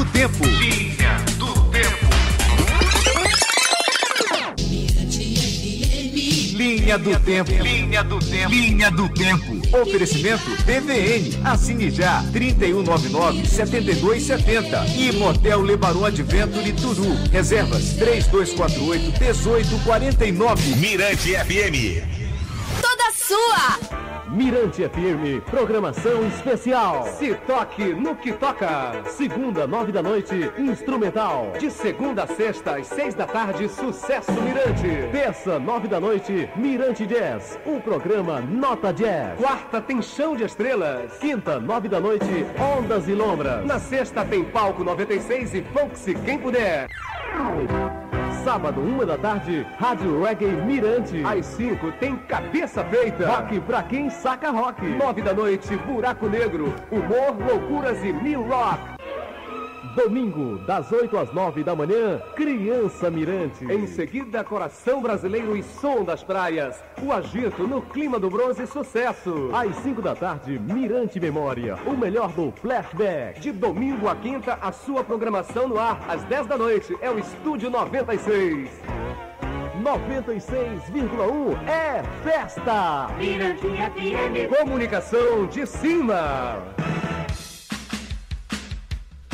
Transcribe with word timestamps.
do 0.00 0.04
Tempo. 0.12 0.44
Linha 0.44 1.16
do 1.36 1.52
Tempo. 1.70 2.06
Linha 6.56 6.98
do 6.98 7.20
Tempo. 7.20 7.52
Linha 7.62 8.02
do 8.02 8.18
Tempo. 8.18 8.50
Linha 8.50 8.90
do 8.90 9.08
Tempo. 9.10 9.60
Oferecimento 9.76 10.50
BVN. 10.64 11.38
Assine 11.44 11.90
já. 11.90 12.24
3199-7270. 12.32 14.96
E 14.96 15.12
Motel 15.12 15.60
Lebaron 15.60 16.06
Adventure 16.06 16.72
Turu. 16.72 17.14
Reservas 17.30 17.98
3248-1849. 17.98 20.76
Mirante 20.76 21.34
FM. 21.34 22.00
Toda 22.80 23.12
sua. 23.12 23.89
Mirante 24.30 24.88
FM, 24.88 25.44
programação 25.50 26.24
especial. 26.28 27.04
Se 27.04 27.34
toque 27.34 27.92
no 27.92 28.14
que 28.14 28.32
toca. 28.32 29.02
Segunda, 29.06 29.66
nove 29.66 29.90
da 29.90 30.00
noite, 30.00 30.52
instrumental. 30.56 31.52
De 31.58 31.68
segunda 31.68 32.22
a 32.22 32.26
sexta, 32.28 32.76
às 32.76 32.86
seis 32.86 33.12
da 33.12 33.26
tarde, 33.26 33.68
sucesso 33.68 34.30
Mirante. 34.32 35.10
Terça, 35.10 35.58
nove 35.58 35.88
da 35.88 35.98
noite, 35.98 36.48
Mirante 36.54 37.06
Jazz. 37.06 37.58
O 37.66 37.80
programa 37.80 38.40
Nota 38.40 38.92
Jazz. 38.92 39.36
Quarta 39.36 39.80
tem 39.80 40.00
chão 40.00 40.36
de 40.36 40.44
estrelas. 40.44 41.18
Quinta, 41.18 41.58
nove 41.58 41.88
da 41.88 41.98
noite, 41.98 42.46
Ondas 42.78 43.08
e 43.08 43.14
Lombras. 43.14 43.66
Na 43.66 43.80
sexta 43.80 44.24
tem 44.24 44.44
palco 44.44 44.84
96 44.84 45.54
e 45.54 45.62
Funk 45.62 46.14
quem 46.24 46.38
puder. 46.38 46.88
Sábado, 48.44 48.80
uma 48.80 49.04
da 49.04 49.18
tarde, 49.18 49.66
Rádio 49.78 50.22
Reggae 50.22 50.46
Mirante. 50.46 51.22
Às 51.24 51.44
cinco, 51.44 51.92
tem 51.92 52.16
Cabeça 52.16 52.82
Feita. 52.84 53.28
Rock 53.28 53.60
pra 53.60 53.82
quem 53.82 54.08
saca 54.08 54.50
rock. 54.50 54.82
Nove 54.82 55.20
da 55.20 55.34
noite, 55.34 55.76
Buraco 55.76 56.26
Negro. 56.26 56.74
Humor, 56.90 57.36
loucuras 57.38 58.02
e 58.02 58.12
New 58.12 58.48
Rock. 58.48 58.99
Domingo, 59.94 60.58
das 60.58 60.92
8 60.92 61.16
às 61.18 61.32
9 61.32 61.64
da 61.64 61.74
manhã, 61.74 62.20
Criança 62.36 63.10
Mirante. 63.10 63.64
Em 63.64 63.86
seguida, 63.88 64.44
Coração 64.44 65.02
Brasileiro 65.02 65.56
e 65.56 65.62
Som 65.62 66.04
das 66.04 66.22
Praias. 66.22 66.80
O 67.02 67.12
agito 67.12 67.66
no 67.66 67.82
clima 67.82 68.18
do 68.18 68.30
bronze 68.30 68.66
sucesso. 68.68 69.50
Às 69.52 69.74
5 69.76 70.00
da 70.00 70.14
tarde, 70.14 70.58
Mirante 70.58 71.18
Memória. 71.18 71.76
O 71.86 71.96
melhor 71.96 72.30
do 72.32 72.52
flashback. 72.52 73.40
De 73.40 73.50
domingo 73.50 74.08
a 74.08 74.14
quinta, 74.14 74.58
a 74.62 74.70
sua 74.70 75.02
programação 75.02 75.66
no 75.66 75.78
ar. 75.78 76.00
Às 76.08 76.22
10 76.24 76.46
da 76.46 76.56
noite, 76.56 76.96
é 77.00 77.10
o 77.10 77.18
Estúdio 77.18 77.68
96. 77.68 78.70
96,1 79.82 81.68
é 81.68 82.02
festa! 82.22 83.08
Mirante 83.16 83.66
FM. 83.66 84.54
Comunicação 84.56 85.46
de 85.46 85.66
cima! 85.66 86.62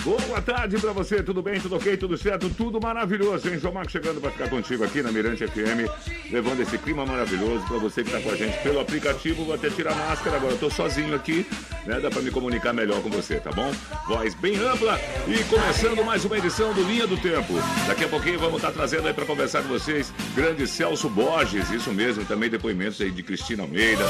Boa 0.06 0.40
tarde 0.40 0.78
pra 0.78 0.92
você, 0.92 1.20
tudo 1.20 1.42
bem, 1.42 1.60
tudo 1.60 1.74
ok, 1.74 1.96
tudo 1.96 2.16
certo, 2.16 2.48
tudo 2.48 2.80
maravilhoso, 2.80 3.48
hein? 3.48 3.58
João 3.58 3.74
Marcos 3.74 3.90
chegando 3.90 4.20
pra 4.20 4.30
ficar 4.30 4.48
contigo 4.48 4.84
aqui 4.84 5.02
na 5.02 5.10
Mirante 5.10 5.44
FM, 5.44 5.90
levando 6.30 6.60
esse 6.60 6.78
clima 6.78 7.04
maravilhoso 7.04 7.66
pra 7.66 7.78
você 7.78 8.04
que 8.04 8.12
tá 8.12 8.20
com 8.20 8.30
a 8.30 8.36
gente 8.36 8.56
pelo 8.62 8.78
aplicativo. 8.78 9.44
Vou 9.44 9.52
até 9.52 9.68
tirar 9.68 9.94
a 9.94 9.96
máscara 9.96 10.36
agora, 10.36 10.52
eu 10.52 10.58
tô 10.58 10.70
sozinho 10.70 11.12
aqui, 11.12 11.44
né? 11.84 11.98
Dá 11.98 12.08
pra 12.08 12.22
me 12.22 12.30
comunicar 12.30 12.72
melhor 12.72 13.02
com 13.02 13.10
você, 13.10 13.40
tá 13.40 13.50
bom? 13.50 13.72
Voz 14.06 14.32
bem 14.34 14.56
ampla 14.56 14.96
e 15.26 15.42
começando 15.52 16.04
mais 16.04 16.24
uma 16.24 16.38
edição 16.38 16.72
do 16.72 16.84
Linha 16.84 17.08
do 17.08 17.16
Tempo. 17.16 17.54
Daqui 17.88 18.04
a 18.04 18.08
pouquinho 18.08 18.38
vamos 18.38 18.58
estar 18.58 18.70
trazendo 18.70 19.08
aí 19.08 19.12
pra 19.12 19.26
conversar 19.26 19.62
com 19.62 19.68
vocês, 19.70 20.14
grande 20.36 20.68
Celso 20.68 21.08
Borges, 21.08 21.68
isso 21.70 21.92
mesmo, 21.92 22.24
também 22.24 22.48
depoimentos 22.48 23.00
aí 23.00 23.10
de 23.10 23.24
Cristina 23.24 23.64
Almeida, 23.64 24.04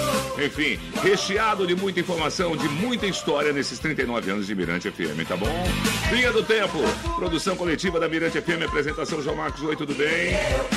enfim, 0.44 0.78
recheado 1.03 1.66
de 1.66 1.75
muita 1.75 2.00
informação, 2.00 2.55
de 2.55 2.69
muita 2.69 3.06
história 3.06 3.50
nesses 3.50 3.78
39 3.78 4.31
anos 4.31 4.47
de 4.47 4.55
Mirante 4.55 4.91
FM, 4.91 5.27
tá 5.27 5.38
bom? 5.38 5.85
Linha 6.10 6.32
do 6.32 6.42
Tempo, 6.42 6.78
produção 7.16 7.56
coletiva 7.56 7.98
da 7.98 8.08
Mirante 8.08 8.40
FM, 8.40 8.62
apresentação 8.64 9.22
João 9.22 9.36
Marcos, 9.36 9.62
oi, 9.62 9.76
tudo 9.76 9.94
bem? 9.94 10.34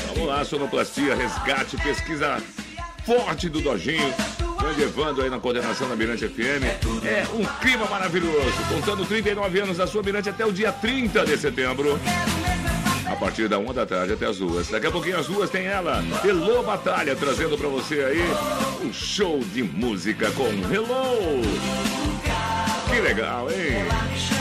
Vamos 0.07 0.27
lá, 0.27 0.43
sonoplastia, 0.43 1.15
resgate, 1.15 1.77
pesquisa 1.77 2.41
forte 3.05 3.49
do 3.49 3.61
Dojinho. 3.61 4.13
Grande 4.59 4.83
Evandro 4.83 5.23
aí 5.23 5.29
na 5.29 5.39
coordenação 5.39 5.87
da 5.87 5.95
Mirante 5.95 6.27
FM. 6.27 6.63
É 7.05 7.25
um 7.33 7.45
clima 7.59 7.87
maravilhoso. 7.87 8.53
Contando 8.67 9.05
39 9.05 9.59
anos 9.61 9.77
da 9.77 9.87
sua 9.87 10.03
Mirante 10.03 10.29
até 10.29 10.45
o 10.45 10.51
dia 10.51 10.71
30 10.71 11.25
de 11.25 11.37
setembro. 11.37 11.99
A 13.05 13.15
partir 13.15 13.47
da 13.47 13.57
uma 13.57 13.73
da 13.73 13.85
tarde 13.85 14.13
até 14.13 14.27
as 14.27 14.37
duas. 14.37 14.67
Daqui 14.67 14.85
a 14.85 14.91
pouquinho 14.91 15.17
as 15.17 15.25
duas 15.25 15.49
tem 15.49 15.65
ela, 15.65 16.03
Hello 16.23 16.61
Batalha, 16.61 17.15
trazendo 17.15 17.57
pra 17.57 17.67
você 17.67 18.01
aí 18.01 18.21
um 18.85 18.93
show 18.93 19.39
de 19.39 19.63
música 19.63 20.29
com 20.31 20.49
Hello. 20.71 21.41
Que 22.91 23.01
legal, 23.01 23.49
hein? 23.49 24.38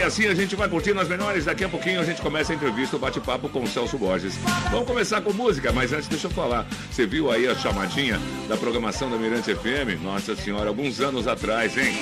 E 0.00 0.02
assim 0.02 0.26
a 0.26 0.34
gente 0.34 0.56
vai 0.56 0.66
curtindo 0.66 0.98
as 0.98 1.06
menores. 1.06 1.44
Daqui 1.44 1.62
a 1.62 1.68
pouquinho 1.68 2.00
a 2.00 2.04
gente 2.04 2.22
começa 2.22 2.54
a 2.54 2.56
entrevista, 2.56 2.96
o 2.96 2.98
bate-papo 2.98 3.50
com 3.50 3.62
o 3.62 3.66
Celso 3.66 3.98
Borges. 3.98 4.34
Vamos 4.70 4.86
começar 4.86 5.20
com 5.20 5.30
música, 5.30 5.72
mas 5.72 5.92
antes 5.92 6.08
deixa 6.08 6.26
eu 6.26 6.30
falar. 6.30 6.66
Você 6.90 7.04
viu 7.04 7.30
aí 7.30 7.46
a 7.46 7.54
chamadinha 7.54 8.18
da 8.48 8.56
programação 8.56 9.10
da 9.10 9.18
Mirante 9.18 9.54
FM? 9.54 10.02
Nossa 10.02 10.34
Senhora, 10.34 10.68
alguns 10.68 11.02
anos 11.02 11.28
atrás, 11.28 11.76
hein? 11.76 11.92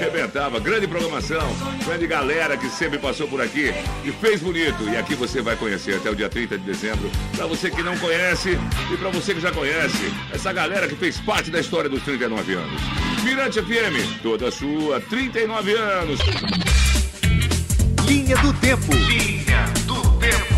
Rebentava. 0.00 0.58
Grande 0.60 0.88
programação. 0.88 1.42
Grande 1.84 2.06
galera 2.06 2.56
que 2.56 2.70
sempre 2.70 2.98
passou 2.98 3.28
por 3.28 3.42
aqui 3.42 3.70
e 4.02 4.10
fez 4.12 4.40
bonito. 4.40 4.88
E 4.88 4.96
aqui 4.96 5.14
você 5.14 5.42
vai 5.42 5.54
conhecer 5.54 5.96
até 5.96 6.08
o 6.08 6.16
dia 6.16 6.30
30 6.30 6.56
de 6.56 6.64
dezembro. 6.64 7.10
Pra 7.36 7.44
você 7.44 7.70
que 7.70 7.82
não 7.82 7.98
conhece 7.98 8.58
e 8.90 8.96
pra 8.96 9.10
você 9.10 9.34
que 9.34 9.40
já 9.42 9.52
conhece. 9.52 10.10
Essa 10.32 10.54
galera 10.54 10.88
que 10.88 10.96
fez 10.96 11.20
parte 11.20 11.50
da 11.50 11.60
história 11.60 11.90
dos 11.90 12.02
39 12.02 12.54
anos. 12.54 12.80
Mirante 13.22 13.60
FM, 13.60 14.22
toda 14.22 14.50
sua, 14.50 15.02
39 15.02 15.74
anos. 15.74 16.18
Linha 18.12 18.36
do 18.36 18.52
Tempo. 18.52 18.92
Linha 18.92 19.64
do 19.86 20.02
Tempo. 20.18 20.54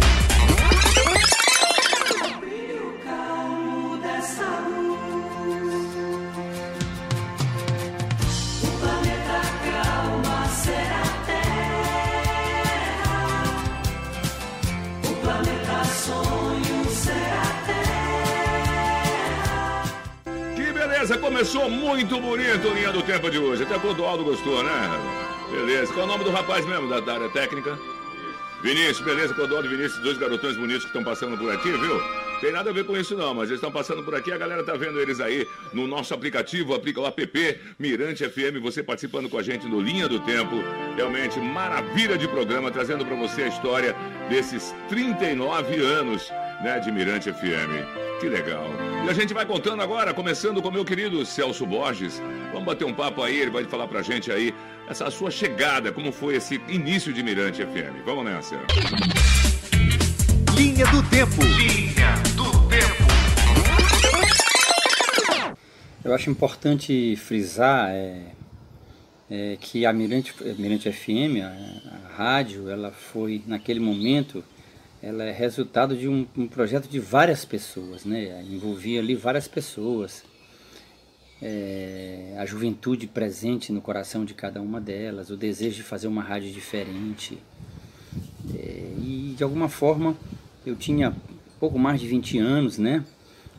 Que 20.56 20.72
beleza, 20.72 21.16
começou 21.18 21.70
muito 21.70 22.20
bonito 22.20 22.68
a 22.68 22.74
linha 22.74 22.90
do 22.90 23.00
tempo 23.02 23.30
de 23.30 23.38
hoje. 23.38 23.62
Até 23.62 23.76
o 23.76 23.80
Clodoaldo 23.80 24.24
gostou, 24.24 24.64
né? 24.64 25.23
Beleza. 25.54 25.92
Qual 25.92 26.00
é 26.00 26.04
o 26.04 26.08
nome 26.08 26.24
do 26.24 26.30
rapaz 26.30 26.66
mesmo 26.66 26.88
da, 26.88 26.98
da 26.98 27.14
área 27.14 27.28
técnica? 27.28 27.78
Vinícius, 28.62 29.00
beleza, 29.00 29.34
Clodoaldo 29.34 29.68
e 29.68 29.76
Vinícius, 29.76 30.02
dois 30.02 30.16
garotões 30.16 30.56
bonitos 30.56 30.84
que 30.84 30.88
estão 30.88 31.04
passando 31.04 31.36
por 31.36 31.52
aqui, 31.52 31.70
viu? 31.70 32.00
Tem 32.40 32.50
nada 32.50 32.70
a 32.70 32.72
ver 32.72 32.84
com 32.84 32.96
isso 32.96 33.14
não, 33.14 33.34
mas 33.34 33.48
eles 33.48 33.58
estão 33.58 33.70
passando 33.70 34.02
por 34.02 34.14
aqui, 34.14 34.32
a 34.32 34.38
galera 34.38 34.64
tá 34.64 34.74
vendo 34.74 34.98
eles 34.98 35.20
aí 35.20 35.46
no 35.72 35.86
nosso 35.86 36.12
aplicativo, 36.12 36.74
aplica 36.74 37.00
o 37.00 37.06
app 37.06 37.60
Mirante 37.78 38.28
FM, 38.28 38.60
você 38.62 38.82
participando 38.82 39.28
com 39.28 39.38
a 39.38 39.42
gente 39.42 39.66
no 39.66 39.80
Linha 39.80 40.08
do 40.08 40.18
Tempo. 40.20 40.56
Realmente 40.96 41.38
maravilha 41.38 42.18
de 42.18 42.26
programa, 42.26 42.70
trazendo 42.70 43.04
para 43.04 43.14
você 43.14 43.42
a 43.42 43.48
história 43.48 43.94
desses 44.28 44.74
39 44.88 45.76
anos, 45.80 46.30
né, 46.62 46.78
de 46.78 46.90
Mirante 46.92 47.32
FM. 47.32 48.20
Que 48.20 48.28
legal. 48.28 48.64
E 49.04 49.10
a 49.10 49.12
gente 49.12 49.34
vai 49.34 49.44
contando 49.44 49.82
agora, 49.82 50.14
começando 50.14 50.62
com 50.62 50.70
meu 50.70 50.84
querido 50.84 51.24
Celso 51.26 51.66
Borges. 51.66 52.22
Vamos 52.52 52.64
bater 52.64 52.84
um 52.84 52.94
papo 52.94 53.22
aí, 53.22 53.40
ele 53.40 53.50
vai 53.50 53.64
falar 53.64 53.88
pra 53.88 54.02
gente 54.02 54.30
aí 54.30 54.54
essa 54.88 55.10
sua 55.10 55.30
chegada, 55.30 55.92
como 55.92 56.12
foi 56.12 56.36
esse 56.36 56.60
início 56.68 57.12
de 57.12 57.22
Mirante 57.22 57.64
FM. 57.64 58.04
Vamos 58.04 58.24
nessa. 58.24 58.56
Linha 60.56 60.86
do 60.86 61.02
Tempo. 61.10 61.42
Linha 61.42 62.14
do 62.36 62.68
Tempo. 62.68 63.04
Eu 66.04 66.14
acho 66.14 66.30
importante 66.30 67.16
frisar 67.16 67.88
é, 67.90 68.20
é, 69.30 69.56
que 69.58 69.86
a 69.86 69.92
Mirante, 69.92 70.34
Mirante 70.58 70.92
FM, 70.92 71.42
a, 71.42 72.12
a 72.12 72.16
rádio, 72.16 72.68
ela 72.68 72.92
foi, 72.92 73.42
naquele 73.46 73.80
momento, 73.80 74.44
ela 75.04 75.22
é 75.24 75.32
resultado 75.32 75.94
de 75.94 76.08
um, 76.08 76.26
um 76.34 76.48
projeto 76.48 76.88
de 76.88 76.98
várias 76.98 77.44
pessoas, 77.44 78.06
né? 78.06 78.42
Envolvia 78.50 79.00
ali 79.00 79.14
várias 79.14 79.46
pessoas. 79.46 80.24
É, 81.42 82.34
a 82.38 82.46
juventude 82.46 83.06
presente 83.06 83.70
no 83.70 83.82
coração 83.82 84.24
de 84.24 84.32
cada 84.32 84.62
uma 84.62 84.80
delas, 84.80 85.28
o 85.28 85.36
desejo 85.36 85.76
de 85.76 85.82
fazer 85.82 86.06
uma 86.06 86.22
rádio 86.22 86.50
diferente. 86.50 87.38
É, 88.54 88.94
e 88.98 89.34
de 89.36 89.44
alguma 89.44 89.68
forma 89.68 90.16
eu 90.64 90.74
tinha 90.74 91.14
pouco 91.60 91.78
mais 91.78 92.00
de 92.00 92.06
20 92.06 92.38
anos, 92.38 92.78
né? 92.78 93.04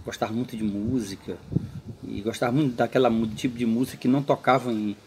Gostava 0.03 0.33
muito 0.33 0.57
de 0.57 0.63
música 0.63 1.37
e 2.07 2.21
gostava 2.21 2.53
muito 2.53 2.75
daquela 2.75 3.11
tipo 3.35 3.55
de 3.55 3.67
música 3.67 3.97
que 3.97 4.07
não 4.07 4.23
tocava 4.23 4.71
em, 4.71 4.97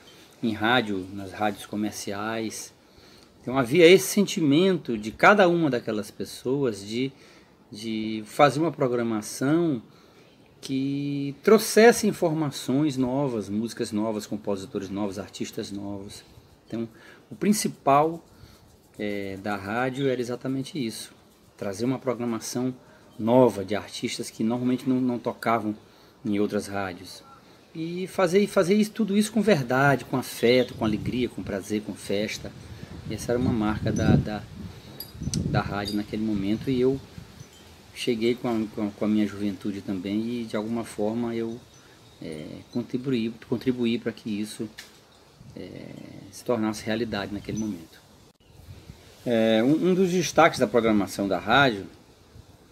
em 0.41 0.53
rádio, 0.53 1.05
nas 1.13 1.33
rádios 1.33 1.67
comerciais. 1.67 2.73
Então 3.49 3.57
havia 3.57 3.87
esse 3.87 4.07
sentimento 4.07 4.99
de 4.99 5.11
cada 5.11 5.49
uma 5.49 5.71
daquelas 5.71 6.11
pessoas 6.11 6.87
de, 6.87 7.11
de 7.73 8.23
fazer 8.27 8.61
uma 8.61 8.71
programação 8.71 9.81
que 10.61 11.35
trouxesse 11.43 12.07
informações 12.07 12.99
novas, 12.99 13.49
músicas 13.49 13.91
novas, 13.91 14.27
compositores 14.27 14.91
novos, 14.91 15.19
artistas 15.19 15.73
novos. 15.73 16.23
Então, 16.67 16.87
o 17.31 17.35
principal 17.35 18.23
é, 18.99 19.39
da 19.39 19.57
rádio 19.57 20.09
era 20.09 20.21
exatamente 20.21 20.79
isso: 20.79 21.15
trazer 21.57 21.87
uma 21.87 21.99
programação 21.99 22.75
nova 23.19 23.65
de 23.65 23.75
artistas 23.75 24.29
que 24.29 24.45
normalmente 24.45 24.87
não, 24.87 25.01
não 25.01 25.19
tocavam 25.19 25.75
em 26.23 26.39
outras 26.39 26.67
rádios. 26.67 27.23
E 27.75 28.07
fazer, 28.09 28.47
fazer 28.47 28.75
isso, 28.75 28.91
tudo 28.91 29.17
isso 29.17 29.33
com 29.33 29.41
verdade, 29.41 30.05
com 30.05 30.19
afeto, 30.19 30.75
com 30.75 30.85
alegria, 30.85 31.31
com 31.31 31.43
prazer, 31.43 31.81
com 31.81 31.95
festa. 31.95 32.53
Essa 33.11 33.33
era 33.33 33.39
uma 33.39 33.53
marca 33.53 33.91
da, 33.91 34.17
da, 34.17 34.43
da 35.47 35.61
rádio 35.61 35.97
naquele 35.97 36.23
momento 36.23 36.71
e 36.71 36.81
eu 36.81 37.01
cheguei 37.95 38.35
com 38.35 38.49
a, 38.49 38.91
com 38.91 39.05
a 39.05 39.09
minha 39.09 39.27
juventude 39.27 39.81
também 39.81 40.43
e 40.43 40.45
de 40.45 40.57
alguma 40.57 40.85
forma 40.85 41.35
eu 41.35 41.59
é, 42.23 42.47
contribuí, 42.73 43.33
contribuí 43.49 43.99
para 43.99 44.13
que 44.13 44.29
isso 44.41 44.69
é, 45.57 45.71
se 46.31 46.45
tornasse 46.45 46.85
realidade 46.85 47.33
naquele 47.33 47.59
momento. 47.59 48.01
É, 49.27 49.63
um, 49.63 49.91
um, 49.91 49.95
dos 49.95 50.11
destaques 50.11 50.59
da 50.59 50.67
programação 50.67 51.27
da 51.27 51.39
rádio, 51.39 51.87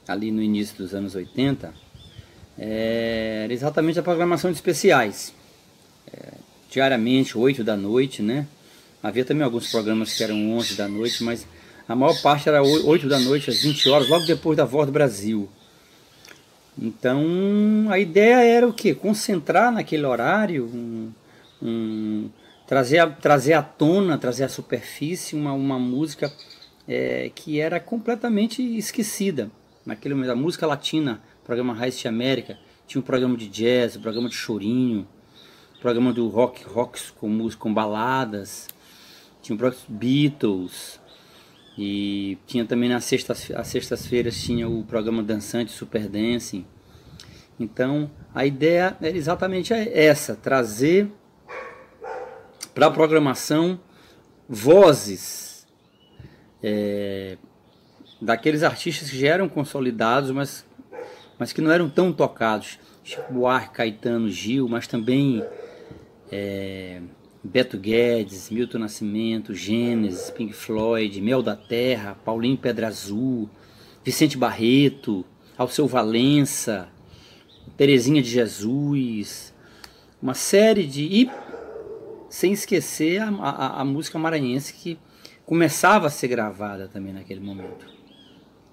ali 0.06 0.30
no 0.30 0.42
início 0.42 0.76
dos 0.76 0.94
anos 0.94 1.14
80, 1.14 1.72
é, 2.58 3.42
era 3.44 3.52
exatamente 3.52 3.98
a 3.98 4.02
programação 4.02 4.50
de 4.50 4.56
especiais. 4.56 5.34
É, 6.12 6.32
diariamente, 6.70 7.36
8 7.36 7.64
da 7.64 7.76
noite, 7.76 8.22
né? 8.22 8.46
Havia 9.02 9.25
também 9.25 9.44
alguns 9.44 9.70
programas 9.70 10.14
que 10.14 10.25
eram 10.25 10.52
11 10.56 10.75
da 10.75 10.88
noite, 10.88 11.22
mas 11.22 11.46
a 11.88 11.94
maior 11.94 12.20
parte 12.20 12.48
era 12.48 12.62
8 12.62 13.08
da 13.08 13.20
noite, 13.20 13.50
às 13.50 13.60
20 13.60 13.88
horas, 13.88 14.08
logo 14.08 14.26
depois 14.26 14.56
da 14.56 14.64
Voz 14.64 14.87
do 14.87 14.93
Brasil. 14.93 15.48
Então 16.78 17.87
a 17.88 17.98
ideia 17.98 18.43
era 18.44 18.66
o 18.66 18.72
que? 18.72 18.94
Concentrar 18.94 19.72
naquele 19.72 20.04
horário, 20.04 20.64
um, 20.66 21.12
um, 21.62 22.28
trazer, 22.66 22.98
a, 22.98 23.06
trazer 23.06 23.54
à 23.54 23.62
tona, 23.62 24.19
trazer 24.19 24.44
à 24.44 24.48
superfície 24.48 25.34
uma, 25.34 25.52
uma 25.52 25.78
música 25.78 26.31
é, 26.87 27.31
que 27.34 27.60
era 27.60 27.81
completamente 27.81 28.62
esquecida. 28.76 29.50
Naquele 29.84 30.14
momento, 30.14 30.32
a 30.32 30.37
música 30.37 30.66
latina, 30.66 31.20
programa 31.44 31.72
Raiz 31.72 31.99
de 31.99 32.08
América, 32.08 32.58
tinha 32.87 33.00
um 33.00 33.04
programa 33.04 33.37
de 33.37 33.49
jazz, 33.49 33.96
um 33.96 34.00
programa 34.00 34.28
de 34.28 34.34
chorinho, 34.34 35.06
um 35.76 35.81
programa 35.81 36.12
do 36.12 36.28
rock, 36.28 36.64
rocks 36.64 37.10
com 37.10 37.28
música, 37.28 37.62
com 37.62 37.72
baladas, 37.72 38.69
tinha 39.46 39.54
o 39.54 39.58
programa 39.58 39.84
Beatles, 39.88 41.00
e 41.78 42.38
tinha 42.46 42.64
também 42.64 42.88
nas 42.88 43.04
sextas, 43.04 43.50
às 43.54 43.69
sextas-feiras 43.69 44.43
tinha 44.43 44.69
o 44.69 44.82
programa 44.84 45.22
Dançante 45.22 45.70
Super 45.70 46.08
Dancing. 46.08 46.66
Então 47.60 48.10
a 48.34 48.44
ideia 48.44 48.96
era 49.00 49.16
exatamente 49.16 49.72
essa: 49.72 50.34
trazer 50.34 51.08
para 52.75 52.87
a 52.87 52.90
programação 52.90 53.78
vozes 54.48 55.66
é, 56.62 57.37
daqueles 58.20 58.62
artistas 58.62 59.10
que 59.10 59.19
já 59.19 59.28
eram 59.28 59.49
consolidados, 59.49 60.31
mas, 60.31 60.66
mas 61.38 61.52
que 61.52 61.60
não 61.60 61.70
eram 61.70 61.88
tão 61.88 62.12
tocados. 62.12 62.78
Chico 63.04 63.32
Buarque, 63.32 63.75
Caetano, 63.75 64.28
Gil, 64.28 64.69
mas 64.69 64.88
também 64.88 65.44
é, 66.32 67.00
Beto 67.46 67.78
Guedes, 67.78 68.50
Milton 68.50 68.78
Nascimento, 68.78 69.54
Gênesis, 69.54 70.31
Pink 70.31 70.52
Floyd, 70.52 71.20
Mel 71.20 71.43
da 71.43 71.56
Terra, 71.56 72.16
Paulinho 72.25 72.56
Pedra 72.56 72.88
Azul, 72.88 73.48
Vicente 74.04 74.37
Barreto, 74.37 75.25
Alceu 75.56 75.87
Valença, 75.87 76.88
Terezinha 77.76 78.22
de 78.22 78.31
Jesus, 78.31 79.54
uma 80.20 80.34
série 80.34 80.87
de. 80.87 81.02
E 81.02 81.31
sem 82.28 82.52
esquecer 82.52 83.22
a, 83.22 83.28
a, 83.28 83.81
a 83.81 83.84
música 83.84 84.19
maranhense 84.19 84.75
que 84.75 84.99
começava 85.44 86.08
a 86.08 86.10
ser 86.10 86.28
gravada 86.28 86.88
também 86.88 87.12
naquele 87.12 87.40
momento. 87.40 87.87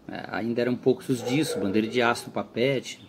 É, 0.07 0.25
ainda 0.31 0.61
eram 0.61 0.75
poucos 0.75 1.07
os 1.09 1.23
discos, 1.23 1.61
Bandeira 1.61 1.87
de 1.87 2.01
Aço 2.01 2.27
no 2.27 2.33
Papete, 2.33 2.99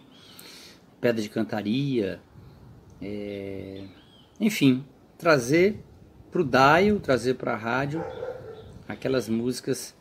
Pedra 1.01 1.21
de 1.21 1.29
Cantaria, 1.29 2.21
é... 3.01 3.83
enfim, 4.41 4.85
trazer 5.19 5.77
para 6.31 6.41
o 6.41 6.45
dial, 6.45 6.99
trazer 7.01 7.35
para 7.35 7.53
a 7.53 7.57
rádio 7.57 8.05
aquelas 8.89 9.29
músicas 9.29 9.95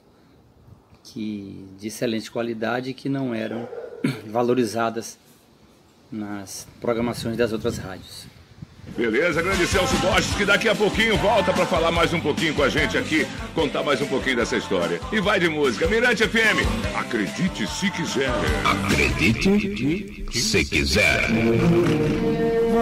que 1.04 1.66
de 1.78 1.88
excelente 1.88 2.32
qualidade 2.32 2.94
que 2.94 3.10
não 3.10 3.34
eram 3.34 3.68
valorizadas 4.28 5.18
nas 6.12 6.68
programações 6.80 7.36
das 7.36 7.52
outras 7.52 7.78
rádios. 7.78 8.26
Beleza, 8.98 9.42
grande 9.42 9.66
Celso 9.66 9.96
Borges, 9.98 10.36
que 10.36 10.46
daqui 10.46 10.70
a 10.70 10.76
pouquinho 10.76 11.18
volta 11.18 11.52
para 11.52 11.66
falar 11.66 11.92
mais 11.92 12.14
um 12.14 12.20
pouquinho 12.20 12.54
com 12.54 12.62
a 12.62 12.70
gente 12.70 12.98
aqui, 12.98 13.26
contar 13.56 13.82
mais 13.82 14.00
um 14.02 14.06
pouquinho 14.06 14.36
dessa 14.36 14.56
história. 14.58 15.00
E 15.12 15.20
vai 15.20 15.40
de 15.40 15.50
música. 15.50 15.88
Mirante 15.88 16.28
FM, 16.28 16.60
acredite 16.96 17.66
se 17.66 17.90
quiser. 17.90 18.30
Acredite 18.64 20.26
se 20.32 20.66
quiser. 20.66 21.28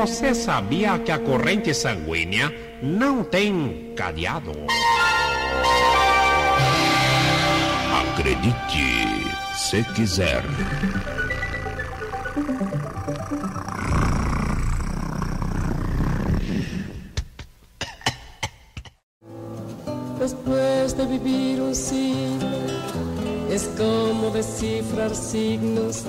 Você 0.02 0.34
sabia 0.34 0.98
que 0.98 1.12
a 1.12 1.20
corrente 1.20 1.76
sanguínea 1.76 2.52
não 2.82 3.24
tem 3.24 3.94
cadeado? 3.96 4.52
Acredite 8.02 9.28
se 9.56 9.84
quiser. 9.94 10.44
Después 20.20 20.98
de 20.98 21.06
vivir 21.06 21.62
un 21.62 21.76
siglo, 21.76 22.58
es 23.52 23.70
como 23.78 24.32
descifrar 24.32 25.14
signos 25.14 26.06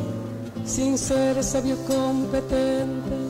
sin 0.64 0.96
ser 0.96 1.44
sabio 1.44 1.76
competente 1.86 3.21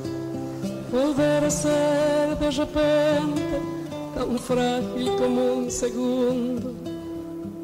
volver 0.93 1.43
a 1.43 1.51
ser 1.51 2.37
de 2.39 2.51
repente 2.51 3.43
tão 4.15 4.39
frágil 4.39 5.17
como 5.17 5.61
um 5.61 5.71
segundo, 5.71 6.77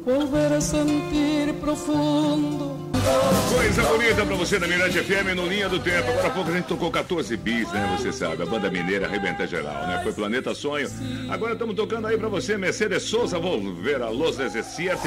volver 0.03 0.53
a 0.53 0.59
sentir 0.59 1.53
profundo 1.61 2.89
Coisa 3.55 3.83
bonita 3.83 4.25
pra 4.25 4.35
você 4.35 4.59
na 4.59 4.67
Mirante 4.67 4.99
FM 4.99 5.35
no 5.35 5.47
Linha 5.47 5.69
do 5.69 5.79
Tempo. 5.79 6.09
Agora 6.09 6.27
há 6.27 6.31
pouco 6.31 6.49
a 6.49 6.53
gente 6.53 6.65
tocou 6.65 6.91
14 6.91 7.37
bis, 7.37 7.71
né? 7.71 7.97
Você 7.97 8.11
sabe, 8.11 8.43
a 8.43 8.45
banda 8.45 8.69
mineira 8.69 9.07
arrebenta 9.07 9.47
geral, 9.47 9.87
né? 9.87 10.01
Foi 10.03 10.11
Planeta 10.11 10.53
Sonho. 10.53 10.89
Agora 11.29 11.53
estamos 11.53 11.75
tocando 11.75 12.07
aí 12.07 12.17
pra 12.17 12.27
você 12.27 12.57
Mercedes 12.57 13.03
Souza, 13.03 13.39
Volver 13.39 14.01
a 14.01 14.09
Los 14.09 14.37
17. 14.37 14.99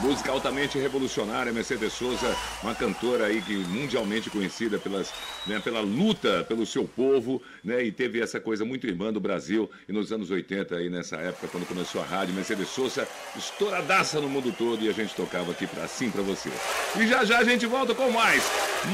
Música 0.00 0.30
altamente 0.30 0.78
revolucionária, 0.78 1.52
Mercedes 1.52 1.92
Souza, 1.92 2.36
uma 2.62 2.74
cantora 2.74 3.26
aí 3.26 3.42
que 3.42 3.56
mundialmente 3.56 4.30
conhecida 4.30 4.78
pelas, 4.78 5.12
né, 5.46 5.60
pela 5.60 5.80
luta 5.80 6.44
pelo 6.48 6.64
seu 6.64 6.84
povo, 6.84 7.42
né? 7.64 7.82
E 7.82 7.90
teve 7.90 8.20
essa 8.20 8.38
coisa 8.38 8.64
muito 8.64 8.86
irmã 8.86 9.12
do 9.12 9.18
Brasil. 9.20 9.68
E 9.88 9.92
nos 9.92 10.12
anos 10.12 10.30
80 10.30 10.76
aí 10.76 10.88
nessa 10.88 11.16
época, 11.16 11.48
quando 11.48 11.66
começou 11.66 12.00
a 12.00 12.04
rádio, 12.04 12.34
Mercedes 12.34 12.68
Souza 12.68 13.08
estouradaça 13.36 14.20
no 14.20 14.28
mundo 14.28 14.54
todo 14.56 14.84
e 14.84 14.88
a 14.88 14.92
gente 14.92 15.14
tocava 15.14 15.50
aqui 15.50 15.66
pra, 15.66 15.84
assim 15.84 16.10
pra 16.10 16.22
você. 16.22 16.50
E 16.96 17.06
já 17.06 17.24
já 17.24 17.38
a 17.38 17.44
gente 17.44 17.66
volta 17.66 17.94
com 17.94 18.10
mais. 18.10 18.44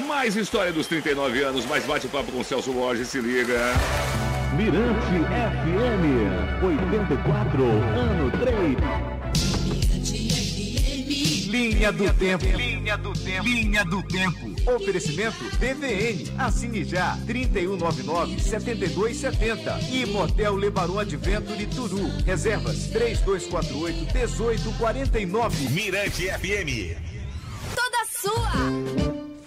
Mais 0.06 0.36
história 0.36 0.72
dos 0.72 0.86
39 0.86 1.42
anos, 1.42 1.66
mais 1.66 1.84
bate-papo 1.84 2.32
com 2.32 2.42
Celso 2.42 2.72
Borges, 2.72 3.08
se 3.08 3.20
liga. 3.20 3.58
Mirante 4.56 5.24
FM 5.52 6.62
84, 6.62 7.62
ano 7.62 8.30
3. 8.30 9.13
Linha 11.54 11.92
do 11.92 12.12
Tempo. 12.14 12.44
Linha 12.44 12.98
do 12.98 13.12
Tempo. 13.12 13.44
Linha 13.44 13.84
do 13.84 14.02
Tempo. 14.02 14.52
Oferecimento 14.74 15.44
BVN. 15.60 16.32
Assine 16.36 16.82
já. 16.82 17.16
3199-7270. 17.28 19.88
E 19.88 20.04
Motel 20.04 20.56
Lebaron 20.56 20.98
Adventure 20.98 21.64
Turu. 21.66 22.10
Reservas 22.26 22.90
3248-1849. 22.90 25.70
Mirante 25.70 26.26
FM. 26.26 26.96
Toda 27.72 28.04
sua. 28.10 28.50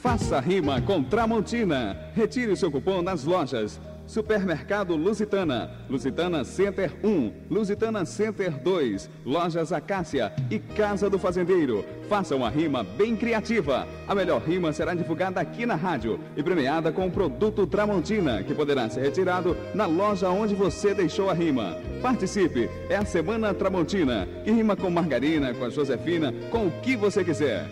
Faça 0.01 0.39
rima 0.39 0.81
com 0.81 1.03
Tramontina. 1.03 2.09
Retire 2.15 2.55
seu 2.55 2.71
cupom 2.71 3.01
nas 3.01 3.25
lojas. 3.25 3.81
Supermercado 4.07 4.95
Lusitana, 4.95 5.69
Lusitana 5.89 6.43
Center 6.45 6.91
1, 7.03 7.33
Lusitana 7.51 8.05
Center 8.05 8.51
2, 8.51 9.09
Lojas 9.25 9.73
Acácia 9.73 10.33
e 10.49 10.57
Casa 10.57 11.09
do 11.09 11.19
Fazendeiro. 11.19 11.83
Faça 12.07 12.35
uma 12.35 12.49
rima 12.49 12.83
bem 12.83 13.17
criativa. 13.17 13.85
A 14.07 14.15
melhor 14.15 14.41
rima 14.41 14.71
será 14.71 14.93
divulgada 14.93 15.41
aqui 15.41 15.65
na 15.65 15.75
rádio 15.75 16.19
e 16.37 16.41
premiada 16.41 16.91
com 16.91 17.07
o 17.07 17.11
produto 17.11 17.67
Tramontina, 17.67 18.41
que 18.43 18.55
poderá 18.55 18.89
ser 18.89 19.01
retirado 19.01 19.57
na 19.75 19.85
loja 19.85 20.29
onde 20.29 20.55
você 20.55 20.93
deixou 20.93 21.29
a 21.29 21.33
rima. 21.33 21.77
Participe, 22.01 22.69
é 22.89 22.95
a 22.95 23.05
Semana 23.05 23.53
Tramontina, 23.53 24.27
que 24.45 24.51
rima 24.51 24.77
com 24.77 24.89
margarina, 24.89 25.53
com 25.53 25.65
a 25.65 25.69
Josefina, 25.69 26.33
com 26.49 26.67
o 26.67 26.71
que 26.81 26.95
você 26.95 27.25
quiser. 27.25 27.67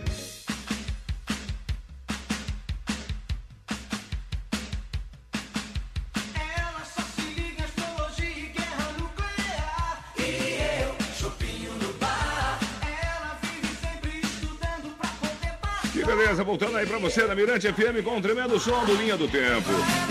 Beleza, 16.26 16.42
voltando 16.42 16.76
aí 16.76 16.84
pra 16.84 16.98
você 16.98 17.24
na 17.24 17.36
Mirante 17.36 17.72
FM 17.72 18.02
com 18.02 18.16
um 18.16 18.20
tremendo 18.20 18.58
som 18.58 18.84
do 18.84 18.94
Linha 18.94 19.16
do 19.16 19.28
Tempo. 19.28 19.70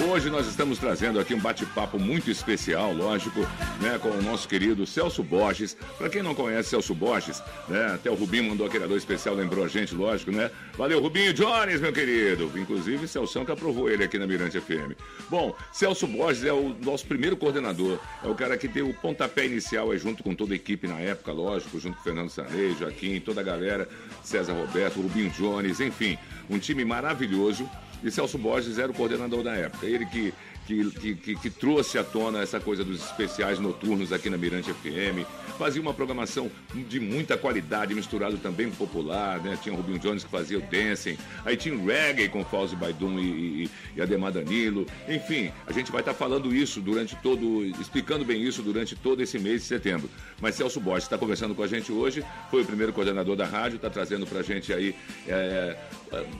Hoje 0.10 0.30
nós 0.30 0.48
estamos 0.48 0.80
trazendo 0.80 1.20
aqui 1.20 1.34
um 1.34 1.40
bate-papo 1.40 2.00
muito 2.00 2.32
especial, 2.32 2.94
lógico, 2.94 3.42
né, 3.82 4.00
com 4.02 4.08
o 4.08 4.22
nosso 4.22 4.48
querido 4.48 4.88
Celso 4.88 5.22
Borges. 5.22 5.76
Pra 5.98 6.08
quem 6.08 6.24
não 6.24 6.34
conhece 6.34 6.70
Celso 6.70 6.96
Borges, 6.96 7.44
né, 7.68 7.96
até 7.96 8.10
o 8.10 8.16
Rubinho 8.16 8.46
mandou 8.46 8.66
aquele 8.66 8.86
ador 8.86 8.98
especial, 8.98 9.36
lembrou 9.36 9.66
a 9.66 9.68
gente, 9.68 9.94
lógico, 9.94 10.32
né? 10.32 10.50
Valeu, 10.78 11.02
Rubinho 11.02 11.34
Jones, 11.34 11.82
meu 11.82 11.92
querido. 11.92 12.50
Inclusive, 12.56 13.10
Celso 13.10 13.44
que 13.44 13.52
aprovou 13.52 13.90
ele 13.90 14.06
aqui 14.06 14.18
na 14.18 14.26
Mirante 14.26 14.58
FM. 14.62 14.96
Bom, 15.30 15.54
Celso 15.74 16.08
Borges 16.08 16.46
é 16.46 16.54
o 16.54 16.74
nosso 16.82 17.06
primeiro 17.06 17.36
coordenador, 17.36 18.00
é 18.24 18.28
o 18.30 18.36
cara 18.36 18.58
que 18.58 18.70
tem 18.70 18.84
o 18.84 18.94
pontapé 18.94 19.46
inicial, 19.46 19.94
é 19.94 19.98
junto 19.98 20.24
com 20.24 20.34
toda 20.34 20.54
a 20.54 20.56
equipe 20.56 20.88
na 20.88 21.00
época, 21.00 21.34
lógico, 21.34 21.78
junto 21.78 21.98
com 21.98 22.04
Fernando 22.04 22.30
Sarney, 22.30 22.74
Joaquim, 22.80 23.20
toda 23.20 23.42
a 23.42 23.44
galera, 23.44 23.90
César 24.24 24.54
Roberto, 24.54 25.02
Rubinho 25.02 25.30
Jones, 25.32 25.80
enfim, 25.80 26.05
um 26.50 26.60
time 26.60 26.86
maravilhoso. 26.86 27.70
E 28.04 28.12
Celso 28.12 28.38
Borges 28.38 28.78
era 28.78 28.92
o 28.92 28.96
coordenador 28.96 29.44
da 29.44 29.56
época. 29.56 29.86
Ele 29.86 30.06
que 30.06 30.34
que, 30.66 31.16
que, 31.16 31.36
que, 31.36 31.50
trouxe 31.50 31.98
à 31.98 32.04
tona 32.04 32.42
essa 32.42 32.60
coisa 32.60 32.84
dos 32.84 33.04
especiais 33.04 33.60
noturnos 33.60 34.12
aqui 34.12 34.30
na 34.30 34.38
Mirante 34.38 34.74
FM. 34.74 35.26
Fazia 35.60 35.82
uma 35.82 35.94
programação 35.94 36.50
de 36.74 37.00
muita 37.00 37.38
qualidade, 37.38 37.94
misturado 37.94 38.38
também 38.38 38.70
com 38.70 38.76
popular, 38.76 39.40
né? 39.42 39.58
Tinha 39.62 39.74
o 39.74 39.78
Rubinho 39.78 40.00
Jones 40.00 40.24
que 40.24 40.30
fazia 40.30 40.58
o 40.58 40.62
dancing, 40.62 41.18
aí 41.46 41.56
tinha 41.56 41.76
o 41.76 41.86
reggae 41.86 42.28
com 42.28 42.44
Fauzi 42.44 42.76
Baidum 42.76 43.20
e, 43.20 43.24
e, 43.24 43.70
e 43.96 44.02
Ademar 44.02 44.32
Danilo. 44.32 44.88
Enfim, 45.08 45.52
a 45.68 45.72
gente 45.72 45.92
vai 45.92 46.02
estar 46.02 46.14
tá 46.14 46.18
falando 46.18 46.54
isso 46.54 46.82
durante 46.82 47.16
todo, 47.18 47.64
explicando 47.80 48.26
bem 48.26 48.42
isso 48.42 48.62
durante 48.62 48.96
todo 48.96 49.22
esse 49.22 49.38
mês 49.38 49.62
de 49.62 49.68
setembro. 49.68 50.10
Mas 50.42 50.56
Celso 50.56 50.80
Borges 50.80 51.04
está 51.04 51.18
conversando 51.18 51.54
com 51.54 51.62
a 51.62 51.68
gente 51.68 51.92
hoje, 51.92 52.24
foi 52.50 52.64
o 52.64 52.66
primeiro 52.66 52.92
coordenador 52.92 53.36
da 53.36 53.46
rádio, 53.46 53.76
está 53.76 53.90
trazendo 53.90 54.26
para 54.26 54.40
a 54.40 54.44
gente 54.44 54.74
aí 54.74 54.96
é, 55.28 55.78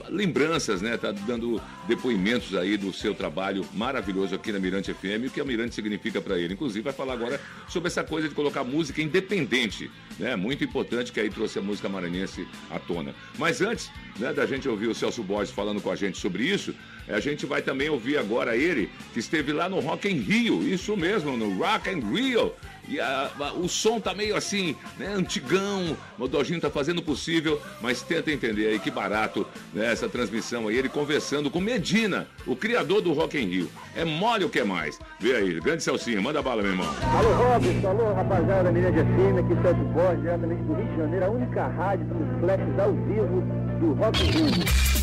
lembranças, 0.08 0.82
né? 0.82 0.96
Tá 0.96 1.12
dando 1.12 1.60
depoimentos 1.86 2.54
aí 2.54 2.76
do 2.76 2.92
seu 2.92 3.14
trabalho 3.14 3.64
maravilhoso 3.72 4.15
aqui 4.24 4.52
na 4.52 4.58
Mirante 4.58 4.92
FM 4.92 5.26
o 5.26 5.30
que 5.30 5.40
a 5.40 5.44
Mirante 5.44 5.74
significa 5.74 6.20
para 6.20 6.38
ele. 6.38 6.54
Inclusive 6.54 6.82
vai 6.82 6.92
falar 6.92 7.14
agora 7.14 7.40
sobre 7.68 7.88
essa 7.88 8.04
coisa 8.04 8.28
de 8.28 8.34
colocar 8.34 8.64
música 8.64 9.02
independente, 9.02 9.90
né? 10.18 10.36
Muito 10.36 10.64
importante 10.64 11.12
que 11.12 11.20
aí 11.20 11.30
trouxe 11.30 11.58
a 11.58 11.62
música 11.62 11.88
maranhense 11.88 12.46
à 12.70 12.78
tona. 12.78 13.14
Mas 13.38 13.60
antes, 13.60 13.90
né, 14.18 14.32
da 14.32 14.46
gente 14.46 14.68
ouvir 14.68 14.86
o 14.86 14.94
Celso 14.94 15.22
Borges 15.22 15.52
falando 15.52 15.80
com 15.80 15.90
a 15.90 15.96
gente 15.96 16.18
sobre 16.18 16.44
isso, 16.44 16.74
a 17.08 17.20
gente 17.20 17.46
vai 17.46 17.62
também 17.62 17.88
ouvir 17.88 18.18
agora 18.18 18.56
ele 18.56 18.90
que 19.12 19.20
esteve 19.20 19.52
lá 19.52 19.68
no 19.68 19.80
Rock 19.80 20.08
in 20.08 20.18
Rio, 20.18 20.66
isso 20.66 20.96
mesmo, 20.96 21.36
no 21.36 21.56
Rock 21.56 21.90
in 21.90 22.00
Rio 22.00 22.52
e 22.88 23.00
a, 23.00 23.30
a, 23.38 23.52
o 23.52 23.68
som 23.68 24.00
tá 24.00 24.14
meio 24.14 24.36
assim, 24.36 24.76
né, 24.98 25.08
antigão. 25.08 25.96
O 26.18 26.28
Dojinho 26.28 26.60
tá 26.60 26.70
fazendo 26.70 26.98
o 26.98 27.02
possível, 27.02 27.60
mas 27.80 28.02
tenta 28.02 28.30
entender 28.30 28.68
aí 28.68 28.78
que 28.78 28.90
barato 28.90 29.46
né, 29.72 29.92
essa 29.92 30.08
transmissão 30.08 30.68
aí. 30.68 30.76
Ele 30.76 30.88
conversando 30.88 31.50
com 31.50 31.60
Medina, 31.60 32.26
o 32.46 32.54
criador 32.54 33.00
do 33.00 33.12
Rock 33.12 33.38
in 33.38 33.46
Rio. 33.46 33.70
É 33.94 34.04
mole 34.04 34.44
o 34.44 34.50
que 34.50 34.62
mais? 34.62 34.98
Vê 35.18 35.36
aí, 35.36 35.60
grande 35.60 35.82
Celcinha, 35.82 36.20
manda 36.20 36.42
bala, 36.42 36.62
meu 36.62 36.72
irmão. 36.72 36.88
Alô, 37.18 37.32
Robson, 37.34 37.88
alô, 37.88 38.12
rapaziada 38.14 38.64
da 38.64 38.72
Miranda 38.72 39.04
FM, 39.04 39.44
aqui 39.44 39.62
Celso 39.62 39.84
Borges, 39.92 40.20
diretamente 40.20 40.62
do 40.62 40.74
Rio 40.74 40.86
de 40.86 40.96
Janeiro, 40.96 41.24
a 41.24 41.30
única 41.30 41.66
rádio 41.66 42.06
dos 42.06 42.40
flashes 42.40 42.78
ao 42.78 42.92
vivo 42.92 43.42
do 43.80 43.92
Rock 43.94 44.22
in 44.22 44.30
Rio. 44.30 44.96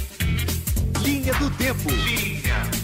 Linha 1.04 1.34
do 1.34 1.50
Tempo. 1.58 1.90
Linha 1.90 2.83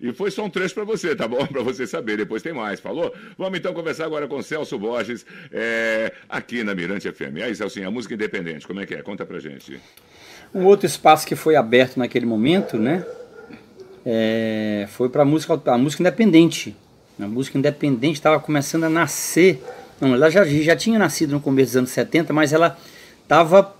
E 0.00 0.12
foi 0.14 0.30
só 0.30 0.44
um 0.44 0.50
trecho 0.50 0.74
para 0.74 0.84
você, 0.84 1.14
tá 1.14 1.28
bom? 1.28 1.44
Para 1.46 1.62
você 1.62 1.86
saber, 1.86 2.16
depois 2.16 2.42
tem 2.42 2.54
mais, 2.54 2.80
falou? 2.80 3.14
Vamos 3.36 3.58
então 3.58 3.74
conversar 3.74 4.06
agora 4.06 4.26
com 4.26 4.40
Celso 4.40 4.78
Borges, 4.78 5.26
é, 5.52 6.12
aqui 6.28 6.64
na 6.64 6.74
Mirante 6.74 7.10
FM. 7.12 7.36
Aí, 7.44 7.54
Celso, 7.54 7.82
a 7.82 7.90
música 7.90 8.14
independente, 8.14 8.66
como 8.66 8.80
é 8.80 8.86
que 8.86 8.94
é? 8.94 9.02
Conta 9.02 9.26
pra 9.26 9.38
gente. 9.38 9.78
Um 10.54 10.64
outro 10.64 10.86
espaço 10.86 11.26
que 11.26 11.36
foi 11.36 11.54
aberto 11.54 11.98
naquele 11.98 12.24
momento, 12.24 12.78
né? 12.78 13.04
É, 14.04 14.86
foi 14.90 15.10
para 15.10 15.22
música, 15.24 15.60
a 15.66 15.76
música 15.76 16.02
independente. 16.02 16.74
A 17.20 17.26
música 17.26 17.58
independente 17.58 18.14
estava 18.14 18.40
começando 18.40 18.84
a 18.84 18.88
nascer. 18.88 19.62
Não, 20.00 20.14
ela 20.14 20.30
já, 20.30 20.44
já 20.44 20.74
tinha 20.74 20.98
nascido 20.98 21.32
no 21.32 21.40
começo 21.40 21.72
dos 21.72 21.76
anos 21.76 21.90
70, 21.90 22.32
mas 22.32 22.54
ela 22.54 22.78
estava 23.22 23.76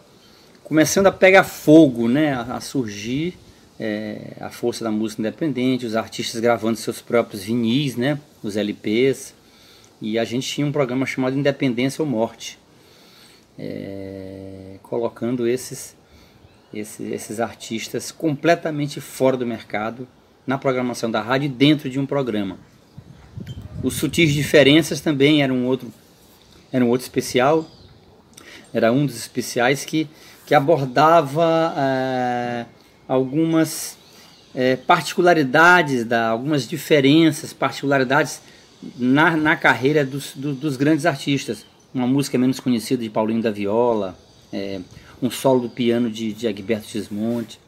começando 0.63 1.07
a 1.07 1.13
pegar 1.13 1.45
fogo, 1.45 2.07
né? 2.07 2.35
a, 2.35 2.57
a 2.57 2.61
surgir 2.61 3.39
é, 3.81 4.37
a 4.39 4.51
força 4.51 4.85
da 4.85 4.91
música 4.91 5.23
independente, 5.23 5.87
os 5.87 5.97
artistas 5.97 6.39
gravando 6.39 6.77
seus 6.77 7.01
próprios 7.01 7.43
vinis, 7.43 7.97
né, 7.97 8.21
os 8.43 8.55
LPs, 8.55 9.35
e 10.03 10.19
a 10.19 10.25
gente 10.25 10.47
tinha 10.47 10.67
um 10.67 10.73
programa 10.73 11.07
chamado 11.07 11.39
Independência 11.39 12.03
ou 12.03 12.09
Morte, 12.09 12.59
é, 13.59 14.77
colocando 14.83 15.49
esses, 15.49 15.97
esses, 16.75 17.11
esses 17.11 17.41
artistas 17.41 18.13
completamente 18.13 19.01
fora 19.01 19.37
do 19.39 19.47
mercado 19.47 20.07
na 20.47 20.59
programação 20.59 21.11
da 21.11 21.23
rádio 21.23 21.49
dentro 21.49 21.89
de 21.89 21.99
um 21.99 22.05
programa. 22.05 22.59
Os 23.83 23.95
Sutis 23.95 24.31
Diferenças 24.35 25.01
também 25.01 25.43
era 25.43 25.53
um 25.53 25.67
outro, 25.67 25.91
era 26.71 26.85
um 26.85 26.89
outro 26.89 27.07
especial, 27.07 27.67
era 28.75 28.93
um 28.93 29.07
dos 29.07 29.17
especiais 29.17 29.87
que, 29.87 30.07
que 30.45 30.55
abordava... 30.55 31.75
É, 31.79 32.67
algumas 33.11 33.99
é, 34.55 34.77
particularidades, 34.77 36.05
da, 36.05 36.29
algumas 36.29 36.69
diferenças, 36.69 37.53
particularidades 37.53 38.41
na, 38.97 39.37
na 39.37 39.57
carreira 39.57 40.07
dos, 40.07 40.33
do, 40.37 40.55
dos 40.55 40.77
grandes 40.77 41.05
artistas. 41.05 41.67
Uma 41.93 42.07
música 42.07 42.39
menos 42.39 42.61
conhecida 42.61 43.03
de 43.03 43.11
Paulinho 43.11 43.43
da 43.43 43.51
Viola, 43.51 44.17
é, 44.53 44.81
um 45.21 45.29
solo 45.29 45.63
do 45.63 45.69
piano 45.69 46.09
de, 46.09 46.33
de 46.33 46.47
Agberto 46.47 46.87
Gismonte. 46.87 47.59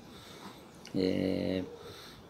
É, 0.94 1.62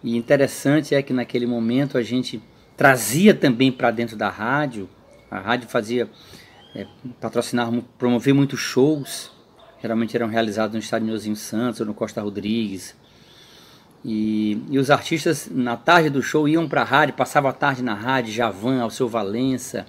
e 0.02 0.16
interessante 0.16 0.94
é 0.94 1.02
que 1.02 1.12
naquele 1.12 1.46
momento 1.46 1.98
a 1.98 2.02
gente 2.02 2.42
trazia 2.78 3.34
também 3.34 3.70
para 3.70 3.90
dentro 3.90 4.16
da 4.16 4.30
rádio, 4.30 4.88
a 5.30 5.38
rádio 5.38 5.68
fazia, 5.68 6.08
é, 6.74 6.86
patrocinar, 7.20 7.70
promover 7.98 8.32
muitos 8.32 8.58
shows, 8.58 9.30
geralmente 9.82 10.16
eram 10.16 10.28
realizados 10.28 10.72
no 10.72 10.78
Estádio 10.78 11.08
Neuzinho 11.08 11.34
Santos 11.34 11.80
ou 11.80 11.86
no 11.86 11.92
Costa 11.92 12.22
Rodrigues, 12.22 12.94
e, 14.04 14.60
e 14.70 14.78
os 14.78 14.90
artistas, 14.90 15.48
na 15.50 15.76
tarde 15.76 16.10
do 16.10 16.22
show, 16.22 16.48
iam 16.48 16.68
para 16.68 16.82
a 16.82 16.84
rádio, 16.84 17.14
passavam 17.14 17.50
a 17.50 17.52
tarde 17.52 17.82
na 17.82 17.94
rádio, 17.94 18.32
Javan, 18.32 18.80
Alceu 18.80 19.08
Valença, 19.08 19.86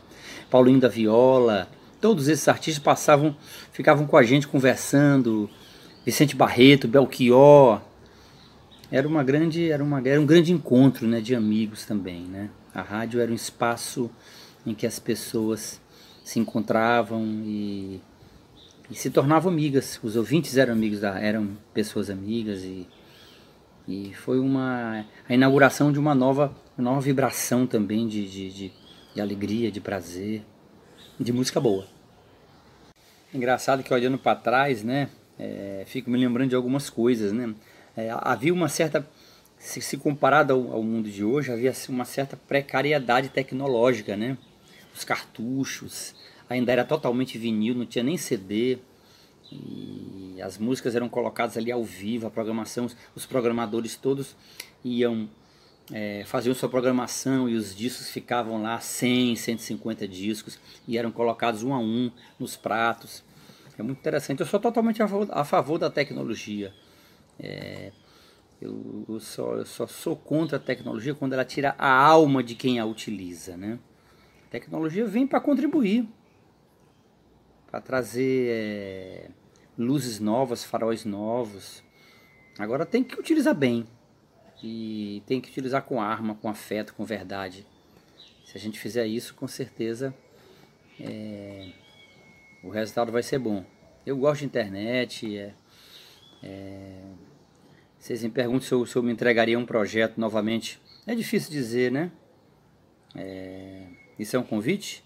Paulinho 0.50 0.80
da 0.80 0.88
Viola, 0.88 1.68
todos 2.00 2.28
esses 2.28 2.48
artistas 2.48 2.84
passavam, 2.84 3.36
ficavam 3.72 4.06
com 4.06 4.18
a 4.18 4.24
gente 4.24 4.48
conversando, 4.48 5.50
Vicente 6.06 6.36
Barreto, 6.36 6.88
Belchior, 6.88 7.82
era 8.92 9.08
uma 9.08 9.24
grande, 9.24 9.72
era 9.72 9.84
uma, 9.84 10.00
era 10.08 10.22
um 10.22 10.26
grande 10.26 10.52
encontro, 10.52 11.08
né, 11.08 11.20
de 11.20 11.34
amigos 11.34 11.86
também, 11.86 12.22
né? 12.22 12.50
A 12.76 12.82
rádio 12.82 13.20
era 13.20 13.32
um 13.32 13.36
espaço 13.36 14.10
em 14.66 14.74
que 14.76 14.86
as 14.86 15.00
pessoas 15.00 15.82
se 16.24 16.40
encontravam 16.40 17.24
e, 17.44 18.00
e 18.90 18.96
se 18.96 19.10
tornavam 19.10 19.52
amigas. 19.52 20.00
Os 20.04 20.16
ouvintes 20.16 20.58
eram 20.58 20.74
amigos 20.74 21.00
da, 21.00 21.20
eram 21.20 21.58
pessoas 21.74 22.10
amigas 22.10 22.63
e 22.63 22.88
e 23.88 24.13
foi 24.13 24.40
uma 24.40 25.06
a 25.28 25.34
inauguração 25.34 25.92
de 25.92 26.00
uma 26.00 26.16
nova, 26.16 26.56
nova 26.78 27.02
vibração 27.02 27.68
também 27.68 28.08
de, 28.08 28.30
de, 28.30 28.50
de, 28.50 28.72
de 29.13 29.22
alegria, 29.22 29.72
de 29.72 29.82
prazer, 29.82 30.42
de 31.20 31.34
música 31.34 31.60
boa. 31.60 31.86
Engraçado 33.34 33.84
que 33.84 33.94
olhando 33.94 34.18
para 34.18 34.36
trás, 34.38 34.84
né, 34.84 35.10
é, 35.38 35.84
fico 35.86 36.10
me 36.10 36.18
lembrando 36.18 36.50
de 36.50 36.56
algumas 36.56 36.90
coisas, 36.90 37.32
né. 37.34 37.54
É, 37.96 38.10
havia 38.10 38.54
uma 38.54 38.70
certa, 38.70 39.08
se, 39.58 39.82
se 39.82 39.98
comparado 39.98 40.54
ao, 40.54 40.74
ao, 40.74 40.84
mundo 40.84 41.10
de 41.10 41.24
hoje, 41.24 41.52
havia 41.52 41.74
uma 41.90 42.06
certa 42.06 42.38
precariedade 42.38 43.30
tecnológica, 43.30 44.16
né. 44.16 44.38
Os 44.96 45.04
cartuchos, 45.04 46.16
ainda 46.53 46.72
era 46.72 46.83
totalmente 46.86 47.38
vinil, 47.38 47.75
não 47.75 47.86
tinha 47.86 48.03
nem 48.03 48.17
CD. 48.17 48.79
E 49.51 50.41
as 50.41 50.57
músicas 50.57 50.95
eram 50.95 51.10
colocadas 51.10 51.57
ali 51.57 51.72
ao 51.72 51.83
vivo, 51.83 52.25
a 52.25 52.29
programação, 52.29 52.88
os 53.15 53.25
programadores 53.25 53.95
todos 53.95 54.36
iam 54.83 55.29
é, 55.91 56.24
faziam 56.25 56.55
sua 56.55 56.69
programação 56.69 57.50
e 57.50 57.55
os 57.55 57.75
discos 57.75 58.10
ficavam 58.10 58.62
lá 58.62 58.79
100, 58.79 59.36
150 59.36 60.07
discos 60.07 60.60
e 60.88 60.98
eram 60.98 61.12
colocados 61.12 61.62
um 61.63 61.74
a 61.74 61.79
um 61.79 62.10
nos 62.39 62.55
pratos. 62.55 63.24
É 63.77 63.83
muito 63.83 64.00
interessante. 64.00 64.39
Eu 64.39 64.45
sou 64.45 64.60
totalmente 64.60 65.01
a 65.01 65.07
favor, 65.07 65.27
a 65.31 65.43
favor 65.43 65.77
da 65.77 65.89
tecnologia. 65.89 66.74
É, 67.39 67.91
eu, 68.62 69.05
eu, 69.10 69.19
só, 69.19 69.55
eu 69.55 69.65
só 69.65 69.88
sou 69.88 70.15
contra 70.15 70.57
a 70.57 70.60
tecnologia 70.60 71.13
quando 71.13 71.33
ela 71.33 71.43
tira 71.43 71.75
a 71.77 71.91
alma 71.91 72.43
de 72.43 72.55
quem 72.55 72.79
a 72.79 72.86
utiliza. 72.86 73.57
Né? 73.57 73.79
A 74.48 74.51
tecnologia 74.51 75.05
vem 75.05 75.27
para 75.27 75.41
contribuir, 75.41 76.07
para 77.74 77.82
trazer. 77.82 78.50
É, 78.51 79.30
luzes 79.75 80.20
novas, 80.20 80.63
faróis 80.63 81.03
novos. 81.06 81.84
Agora 82.60 82.86
tem 82.86 83.03
que 83.03 83.20
utilizar 83.20 83.56
bem. 83.56 83.88
E 84.62 85.24
tem 85.25 85.42
que 85.42 85.50
utilizar 85.50 85.82
com 85.82 86.00
arma, 86.00 86.36
com 86.36 86.48
afeto, 86.48 86.94
com 86.94 87.03
verdade. 87.03 87.65
Se 88.46 88.56
a 88.56 88.60
gente 88.60 88.80
fizer 88.80 89.08
isso, 89.08 89.34
com 89.34 89.48
certeza 89.48 90.13
é, 91.00 91.72
o 92.63 92.70
resultado 92.70 93.12
vai 93.12 93.24
ser 93.24 93.39
bom. 93.39 93.65
eu 94.06 94.15
gosto 94.18 94.42
de 94.42 94.46
internet. 94.46 95.36
É, 95.36 95.53
é, 96.44 97.01
vocês 97.98 98.22
me 98.22 98.30
perguntam 98.30 98.62
se 98.62 98.72
eu, 98.72 98.86
se 98.86 98.96
eu 98.96 99.01
me 99.01 99.12
entregaria 99.12 99.58
um 99.58 99.65
projeto 99.65 100.20
novamente. 100.20 100.80
É 101.08 101.15
difícil 101.15 101.50
dizer, 101.50 101.92
né? 101.92 102.12
É, 103.15 103.88
isso 104.20 104.36
é 104.36 104.39
um 104.39 104.44
convite, 104.44 105.03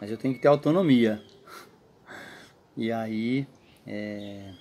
mas 0.00 0.10
eu 0.10 0.16
tenho 0.16 0.32
que 0.32 0.40
ter 0.40 0.48
autonomia. 0.48 1.22
E 2.76 2.90
aí, 2.90 3.46
é, 3.86 4.52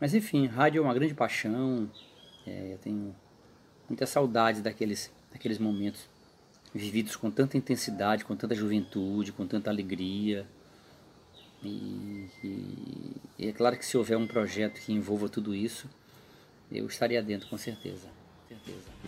mas 0.00 0.14
enfim, 0.14 0.46
rádio 0.46 0.80
é 0.80 0.82
uma 0.82 0.94
grande 0.94 1.14
paixão. 1.14 1.90
É, 2.46 2.72
eu 2.74 2.78
tenho 2.78 3.14
muita 3.88 4.06
saudade 4.06 4.60
daqueles, 4.60 5.12
daqueles 5.32 5.58
momentos 5.58 6.08
vividos 6.74 7.16
com 7.16 7.30
tanta 7.30 7.56
intensidade, 7.56 8.24
com 8.24 8.36
tanta 8.36 8.54
juventude, 8.54 9.32
com 9.32 9.46
tanta 9.46 9.70
alegria. 9.70 10.46
E, 11.62 12.28
e, 12.44 13.16
e, 13.38 13.48
é 13.48 13.52
claro 13.52 13.76
que 13.76 13.86
se 13.86 13.96
houver 13.96 14.16
um 14.16 14.26
projeto 14.26 14.80
que 14.80 14.92
envolva 14.92 15.28
tudo 15.28 15.54
isso, 15.54 15.88
eu 16.70 16.86
estaria 16.86 17.22
dentro 17.22 17.48
com 17.48 17.56
certeza. 17.56 18.08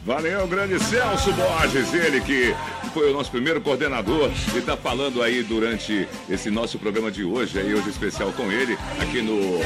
Valeu, 0.04 0.47
grande 0.47 0.78
Celso 0.80 1.33
Borges, 1.33 1.92
ele 1.92 2.21
que 2.21 2.54
foi 2.95 3.11
o 3.11 3.12
nosso 3.12 3.30
primeiro 3.30 3.61
coordenador 3.61 4.30
e 4.54 4.59
está 4.59 4.76
falando 4.76 5.23
aí 5.23 5.42
durante 5.42 6.09
esse 6.30 6.50
nosso 6.50 6.78
programa 6.78 7.11
de 7.11 7.25
hoje, 7.25 7.59
aí 7.59 7.75
hoje 7.75 7.90
especial 7.90 8.33
com 8.33 8.50
ele, 8.50 8.78
aqui 9.00 9.21
no 9.21 9.61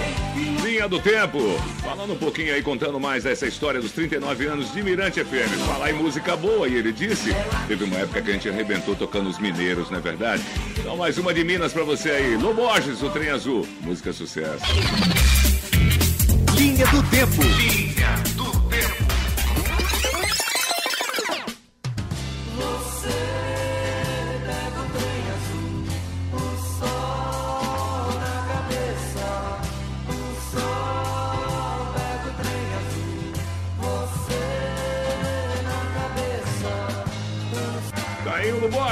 Linha 0.64 0.88
do 0.88 0.99
Tempo, 0.99 1.38
falando 1.83 2.14
um 2.14 2.17
pouquinho 2.17 2.52
aí, 2.52 2.62
contando 2.62 2.99
mais 2.99 3.25
essa 3.25 3.47
história 3.47 3.81
dos 3.81 3.93
39 3.93 4.47
anos 4.47 4.73
de 4.73 4.83
Mirante 4.83 5.23
FM. 5.23 5.67
Falar 5.67 5.91
em 5.91 5.95
música 5.95 6.35
boa, 6.35 6.67
e 6.67 6.75
ele 6.75 6.93
disse, 6.93 7.31
teve 7.69 7.85
uma 7.85 7.99
época 7.99 8.23
que 8.23 8.31
a 8.31 8.33
gente 8.33 8.49
arrebentou 8.49 8.97
tocando 8.97 9.29
os 9.29 9.38
mineiros, 9.38 9.91
não 9.91 9.99
é 9.99 10.00
verdade? 10.00 10.43
Então 10.76 10.97
mais 10.97 11.19
uma 11.19 11.33
de 11.33 11.45
Minas 11.45 11.73
para 11.73 11.85
você 11.85 12.11
aí, 12.11 12.37
Lô 12.37 12.52
Borges, 12.52 13.02
o 13.02 13.11
Trem 13.11 13.31
Azul, 13.31 13.64
música 13.83 14.12
sucesso. 14.12 14.64
Linha 16.57 16.87
do 16.87 17.02
Tempo. 17.11 17.43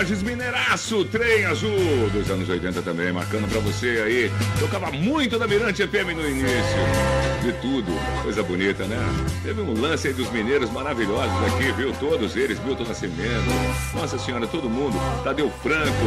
Borges 0.01 0.23
Mineiraço, 0.23 1.05
trem 1.07 1.45
azul, 1.45 2.09
dos 2.13 2.31
anos 2.31 2.49
80 2.49 2.81
também, 2.83 3.13
marcando 3.13 3.49
pra 3.51 3.61
você 3.61 4.03
aí. 4.05 4.31
Tocava 4.59 4.91
muito 4.91 5.39
da 5.39 5.47
Mirante 5.47 5.87
FM 5.87 6.15
no 6.15 6.29
início. 6.29 6.51
De 7.43 7.53
tudo, 7.61 7.91
coisa 8.23 8.43
bonita, 8.43 8.85
né? 8.85 8.99
Teve 9.43 9.61
um 9.61 9.79
lance 9.81 10.09
aí 10.09 10.15
dos 10.15 10.31
mineiros 10.31 10.71
maravilhosos 10.71 11.37
aqui, 11.53 11.73
viu? 11.73 11.93
Todos 11.95 12.37
eles, 12.37 12.63
Milton 12.65 12.85
Nascimento, 12.85 13.51
Nossa 13.95 14.19
Senhora, 14.19 14.47
todo 14.47 14.71
mundo. 14.71 14.97
Tadeu 15.25 15.51
Franco, 15.63 16.07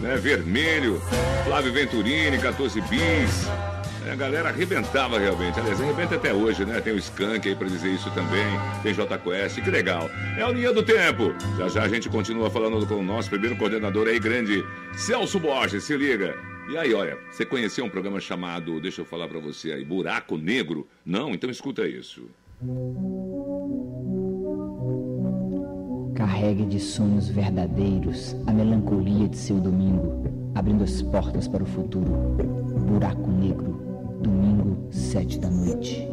né? 0.00 0.16
Vermelho, 0.16 1.00
Flávio 1.44 1.72
Venturini, 1.72 2.38
14 2.38 2.80
bis. 2.82 3.69
A 4.08 4.14
galera 4.14 4.48
arrebentava 4.48 5.18
realmente. 5.18 5.60
Aliás, 5.60 5.80
arrebenta 5.80 6.14
até 6.14 6.32
hoje, 6.32 6.64
né? 6.64 6.80
Tem 6.80 6.92
o 6.92 6.98
Skank 6.98 7.48
aí 7.48 7.54
pra 7.54 7.68
dizer 7.68 7.92
isso 7.92 8.10
também. 8.12 8.46
Tem 8.82 8.94
J 8.94 9.18
que 9.62 9.70
legal. 9.70 10.10
É 10.38 10.46
o 10.46 10.52
Linha 10.52 10.72
do 10.72 10.82
Tempo. 10.82 11.34
Já 11.58 11.68
já 11.68 11.82
a 11.82 11.88
gente 11.88 12.08
continua 12.08 12.50
falando 12.50 12.86
com 12.86 12.94
o 12.94 13.02
nosso 13.02 13.28
primeiro 13.28 13.56
coordenador 13.56 14.08
aí, 14.08 14.18
grande 14.18 14.64
Celso 14.96 15.38
Borges. 15.38 15.84
Se 15.84 15.96
liga. 15.96 16.34
E 16.70 16.78
aí, 16.78 16.94
olha, 16.94 17.18
você 17.30 17.44
conheceu 17.44 17.84
um 17.84 17.90
programa 17.90 18.20
chamado, 18.20 18.80
deixa 18.80 19.00
eu 19.00 19.04
falar 19.04 19.28
para 19.28 19.40
você 19.40 19.72
aí, 19.72 19.84
Buraco 19.84 20.36
Negro? 20.36 20.88
Não? 21.04 21.34
Então 21.34 21.50
escuta 21.50 21.86
isso. 21.86 22.28
Carregue 26.14 26.64
de 26.64 26.78
sonhos 26.78 27.28
verdadeiros 27.28 28.36
a 28.46 28.52
melancolia 28.52 29.28
de 29.28 29.36
seu 29.36 29.56
domingo, 29.56 30.24
abrindo 30.54 30.84
as 30.84 31.02
portas 31.02 31.48
para 31.48 31.62
o 31.62 31.66
futuro. 31.66 32.10
Buraco 32.86 33.30
Negro 33.30 33.89
sete 34.90 35.38
da 35.38 35.48
noite. 35.48 36.06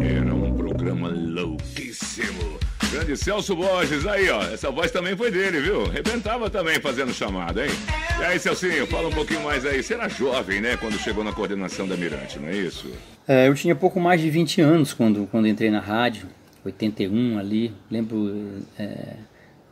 Era 0.00 0.34
um 0.34 0.54
programa 0.54 1.08
louquíssimo. 1.08 2.58
Grande 2.90 3.16
Celso 3.16 3.56
Borges, 3.56 4.06
aí 4.06 4.28
ó, 4.28 4.42
essa 4.42 4.70
voz 4.70 4.90
também 4.90 5.16
foi 5.16 5.30
dele, 5.30 5.60
viu? 5.60 5.84
Rebentava 5.84 6.50
também 6.50 6.78
fazendo 6.78 7.12
chamada, 7.14 7.64
hein? 7.64 7.72
E 8.20 8.24
aí, 8.24 8.38
Celcinho, 8.38 8.86
fala 8.86 9.08
um 9.08 9.12
pouquinho 9.12 9.42
mais 9.42 9.64
aí. 9.64 9.82
Você 9.82 9.94
era 9.94 10.08
jovem, 10.08 10.60
né, 10.60 10.76
quando 10.76 10.98
chegou 10.98 11.24
na 11.24 11.32
coordenação 11.32 11.88
da 11.88 11.96
Mirante, 11.96 12.38
não 12.38 12.48
é 12.48 12.56
isso? 12.56 12.90
É, 13.26 13.48
eu 13.48 13.54
tinha 13.54 13.74
pouco 13.74 13.98
mais 13.98 14.20
de 14.20 14.28
20 14.28 14.60
anos 14.60 14.92
quando, 14.92 15.26
quando 15.30 15.48
entrei 15.48 15.70
na 15.70 15.80
rádio, 15.80 16.28
81 16.64 17.38
ali. 17.38 17.72
Lembro 17.90 18.62
é, 18.78 19.14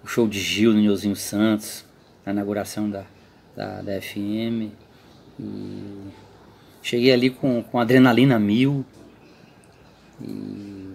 o 0.03 0.07
show 0.07 0.27
de 0.27 0.41
Gil 0.41 0.73
no 0.73 0.81
Nilzinho 0.81 1.15
Santos, 1.15 1.85
a 2.25 2.31
inauguração 2.31 2.89
da, 2.89 3.05
da, 3.55 3.83
da 3.83 4.01
FM. 4.01 4.73
E 5.41 6.11
cheguei 6.83 7.13
ali 7.13 7.31
com, 7.31 7.63
com 7.63 7.81
adrenalina 7.81 8.39
mil 8.39 8.85
e 10.21 10.95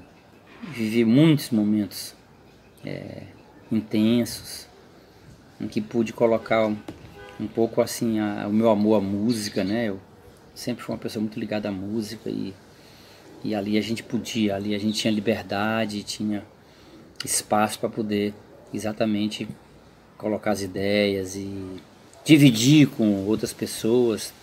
vivi 0.71 1.03
muitos 1.03 1.49
momentos 1.49 2.13
é, 2.85 3.23
intensos 3.71 4.67
em 5.59 5.67
que 5.67 5.81
pude 5.81 6.13
colocar 6.13 6.67
um, 6.67 7.47
pouco 7.47 7.81
assim 7.81 8.19
a, 8.19 8.47
o 8.47 8.53
meu 8.53 8.69
amor 8.69 8.97
à 8.97 9.01
música, 9.01 9.63
né? 9.63 9.89
Eu 9.89 9.99
sempre 10.53 10.83
fui 10.83 10.93
uma 10.93 11.01
pessoa 11.01 11.21
muito 11.21 11.39
ligada 11.39 11.69
à 11.69 11.71
música 11.71 12.29
e, 12.29 12.53
e 13.43 13.55
ali 13.55 13.77
a 13.77 13.81
gente 13.81 14.03
podia, 14.03 14.55
ali 14.55 14.75
a 14.75 14.79
gente 14.79 14.99
tinha 14.99 15.11
liberdade, 15.11 16.03
tinha 16.03 16.45
espaço 17.23 17.79
para 17.79 17.89
poder 17.89 18.33
exatamente 18.73 19.47
colocar 20.17 20.51
as 20.51 20.61
ideias 20.61 21.35
e 21.35 21.81
dividir 22.25 22.87
com 22.87 23.23
outras 23.25 23.53
pessoas, 23.53 24.33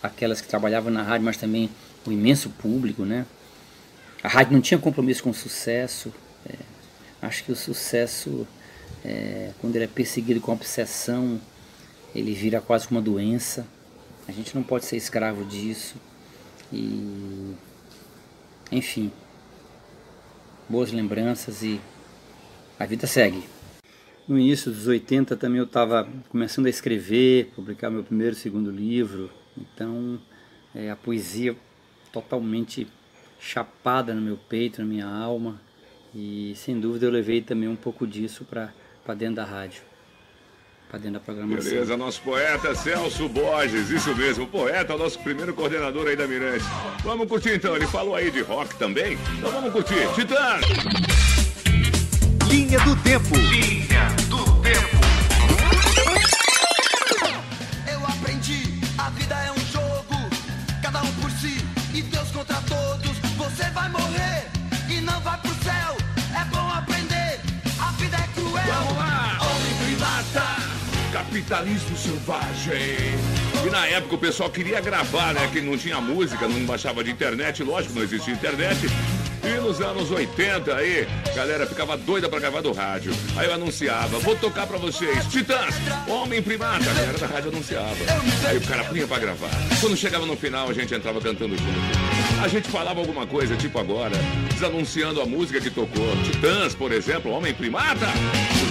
aquelas 0.00 0.40
que 0.40 0.46
trabalhavam 0.46 0.92
na 0.92 1.02
rádio, 1.02 1.24
mas 1.24 1.36
também 1.36 1.68
o 2.06 2.12
imenso 2.12 2.48
público, 2.50 3.04
né? 3.04 3.26
A 4.22 4.28
rádio 4.28 4.52
não 4.52 4.60
tinha 4.60 4.78
compromisso 4.78 5.24
com 5.24 5.30
o 5.30 5.34
sucesso. 5.34 6.12
É, 6.48 6.54
acho 7.20 7.44
que 7.44 7.50
o 7.50 7.56
sucesso, 7.56 8.46
é, 9.04 9.50
quando 9.60 9.74
ele 9.74 9.84
é 9.84 9.88
perseguido 9.88 10.40
com 10.40 10.52
obsessão, 10.52 11.40
ele 12.14 12.32
vira 12.32 12.60
quase 12.60 12.86
uma 12.90 13.02
doença. 13.02 13.66
A 14.28 14.32
gente 14.32 14.54
não 14.54 14.62
pode 14.62 14.84
ser 14.84 14.96
escravo 14.96 15.44
disso. 15.44 15.96
E, 16.72 17.54
enfim, 18.70 19.10
boas 20.68 20.92
lembranças 20.92 21.62
e 21.62 21.80
a 22.78 22.86
vida 22.86 23.06
segue. 23.06 23.55
No 24.28 24.36
início 24.36 24.72
dos 24.72 24.88
80 24.88 25.36
também 25.36 25.58
eu 25.58 25.64
estava 25.64 26.08
começando 26.28 26.66
a 26.66 26.70
escrever, 26.70 27.52
publicar 27.54 27.90
meu 27.90 28.02
primeiro 28.02 28.34
e 28.34 28.38
segundo 28.38 28.72
livro. 28.72 29.30
Então 29.56 30.18
é, 30.74 30.90
a 30.90 30.96
poesia 30.96 31.56
totalmente 32.12 32.88
chapada 33.38 34.12
no 34.12 34.20
meu 34.20 34.36
peito, 34.36 34.80
na 34.82 34.88
minha 34.88 35.06
alma. 35.06 35.60
E 36.12 36.54
sem 36.56 36.80
dúvida 36.80 37.06
eu 37.06 37.10
levei 37.10 37.40
também 37.40 37.68
um 37.68 37.76
pouco 37.76 38.06
disso 38.06 38.44
para 38.44 39.14
dentro 39.14 39.36
da 39.36 39.44
rádio. 39.44 39.82
Para 40.88 40.98
dentro 40.98 41.14
da 41.14 41.20
programação. 41.20 41.70
Beleza, 41.70 41.96
nosso 41.96 42.22
poeta 42.22 42.74
Celso 42.74 43.28
Borges, 43.28 43.90
isso 43.90 44.14
mesmo, 44.16 44.46
poeta, 44.46 44.96
nosso 44.96 45.18
primeiro 45.20 45.52
coordenador 45.54 46.08
aí 46.08 46.16
da 46.16 46.26
Mirante. 46.26 46.64
Vamos 47.04 47.28
curtir 47.28 47.54
então, 47.54 47.76
ele 47.76 47.86
falou 47.86 48.14
aí 48.14 48.30
de 48.30 48.40
rock 48.40 48.76
também, 48.76 49.18
então 49.38 49.50
vamos 49.50 49.72
curtir. 49.72 50.14
Titã! 50.14 50.58
Linha 52.48 52.78
do 52.80 52.96
Tempo. 53.02 53.34
Capitalismo 71.36 71.96
selvagem. 71.96 72.74
E 73.66 73.70
na 73.70 73.86
época 73.86 74.14
o 74.14 74.18
pessoal 74.18 74.48
queria 74.48 74.80
gravar, 74.80 75.34
né? 75.34 75.48
Que 75.52 75.60
não 75.60 75.76
tinha 75.76 76.00
música, 76.00 76.48
não 76.48 76.64
baixava 76.64 77.04
de 77.04 77.10
internet, 77.10 77.62
lógico, 77.62 77.94
não 77.94 78.02
existia 78.02 78.32
internet. 78.32 78.86
E 79.44 79.60
nos 79.60 79.80
anos 79.80 80.10
80 80.10 80.74
aí, 80.74 81.06
galera 81.34 81.66
ficava 81.66 81.96
doida 81.96 82.28
pra 82.28 82.40
gravar 82.40 82.62
do 82.62 82.72
rádio. 82.72 83.12
Aí 83.36 83.46
eu 83.46 83.54
anunciava, 83.54 84.18
vou 84.18 84.34
tocar 84.34 84.66
pra 84.66 84.78
vocês, 84.78 85.26
Titãs, 85.26 85.74
Homem 86.08 86.42
Primata. 86.42 86.90
A 86.90 86.94
galera 86.94 87.18
da 87.18 87.26
rádio 87.26 87.50
anunciava. 87.50 87.96
Aí 88.48 88.56
o 88.56 88.60
cara 88.62 88.84
punha 88.84 89.06
pra 89.06 89.18
gravar. 89.18 89.50
Quando 89.80 89.96
chegava 89.96 90.24
no 90.24 90.36
final, 90.36 90.70
a 90.70 90.72
gente 90.72 90.94
entrava 90.94 91.20
cantando 91.20 91.54
junto. 91.56 92.42
a 92.42 92.48
gente 92.48 92.68
falava 92.68 92.98
alguma 92.98 93.26
coisa, 93.26 93.56
tipo 93.56 93.78
agora, 93.78 94.16
desanunciando 94.54 95.20
a 95.20 95.26
música 95.26 95.60
que 95.60 95.70
tocou. 95.70 96.16
Titãs, 96.24 96.74
por 96.74 96.92
exemplo, 96.92 97.30
Homem 97.30 97.52
Primata. 97.52 98.06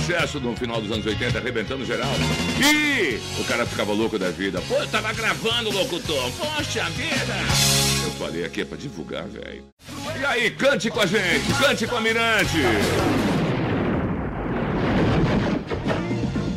Sucesso 0.05 0.39
no 0.39 0.55
final 0.55 0.79
dos 0.79 0.91
anos 0.91 1.03
80, 1.03 1.39
arrebentando 1.39 1.83
geral. 1.83 2.11
E 2.61 3.19
o 3.41 3.43
cara 3.45 3.65
ficava 3.65 3.91
louco 3.91 4.19
da 4.19 4.29
vida. 4.29 4.61
Pô, 4.67 4.75
eu 4.75 4.87
tava 4.87 5.11
gravando, 5.13 5.71
locutor. 5.71 6.31
Poxa 6.33 6.83
vida. 6.91 7.33
Eu 8.03 8.11
falei 8.11 8.45
aqui 8.45 8.61
é 8.61 8.65
pra 8.65 8.77
divulgar, 8.77 9.23
velho. 9.23 9.63
E 10.19 10.25
aí, 10.25 10.51
cante 10.51 10.91
com 10.91 10.99
a 10.99 11.07
gente, 11.07 11.51
cante 11.59 11.87
com 11.87 11.95
a 11.95 12.01
Mirante. 12.01 12.57